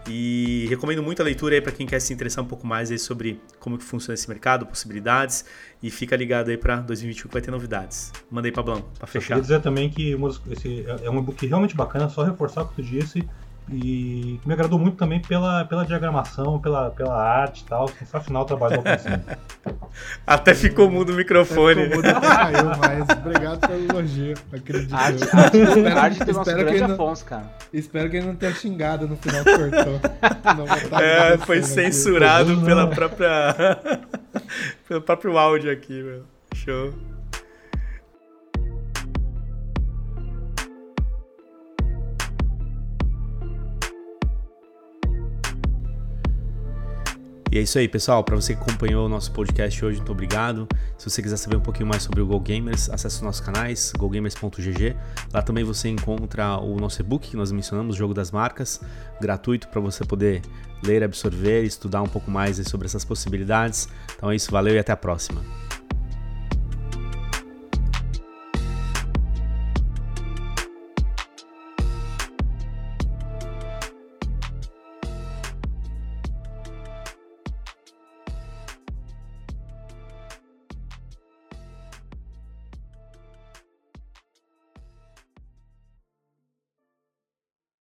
[0.08, 3.00] E recomendo muito a leitura aí para quem quer se interessar um pouco mais aí
[3.00, 5.46] sobre como que funciona esse mercado, possibilidades.
[5.82, 8.12] E fica ligado aí para 2021 que vai ter novidades.
[8.30, 9.36] Mandei Pablão, para fechar.
[9.36, 10.16] Eu queria dizer também que
[10.52, 13.28] esse é um e-book realmente bacana, só reforçar o que tu disse.
[13.72, 17.88] E me agradou muito também pela, pela diagramação, pela, pela arte e tal.
[17.88, 18.84] Sensacional o trabalho do.
[20.28, 21.84] Até ficou mudo o microfone.
[21.84, 24.34] Ficou mudo, caiu, mas obrigado pelo elogio.
[24.52, 24.94] Acredito.
[24.94, 27.46] Arte, arte, arte, arte grande não, Afonso, cara.
[27.72, 31.00] Espero que ele não tenha xingado no final que cortou.
[31.00, 33.80] é, foi censurado pela própria.
[34.88, 36.24] pelo próprio áudio aqui, meu.
[36.54, 36.94] Show.
[47.54, 48.24] E é isso aí, pessoal.
[48.24, 50.68] Para você que acompanhou o nosso podcast hoje, muito obrigado.
[50.98, 53.94] Se você quiser saber um pouquinho mais sobre o Go Gamers, acesse os nossos canais,
[53.96, 54.96] gogamers.gg.
[55.32, 58.82] Lá também você encontra o nosso e-book que nós mencionamos, Jogo das Marcas,
[59.22, 60.42] gratuito para você poder
[60.84, 63.88] ler, absorver, estudar um pouco mais sobre essas possibilidades.
[64.18, 65.63] Então é isso, valeu e até a próxima.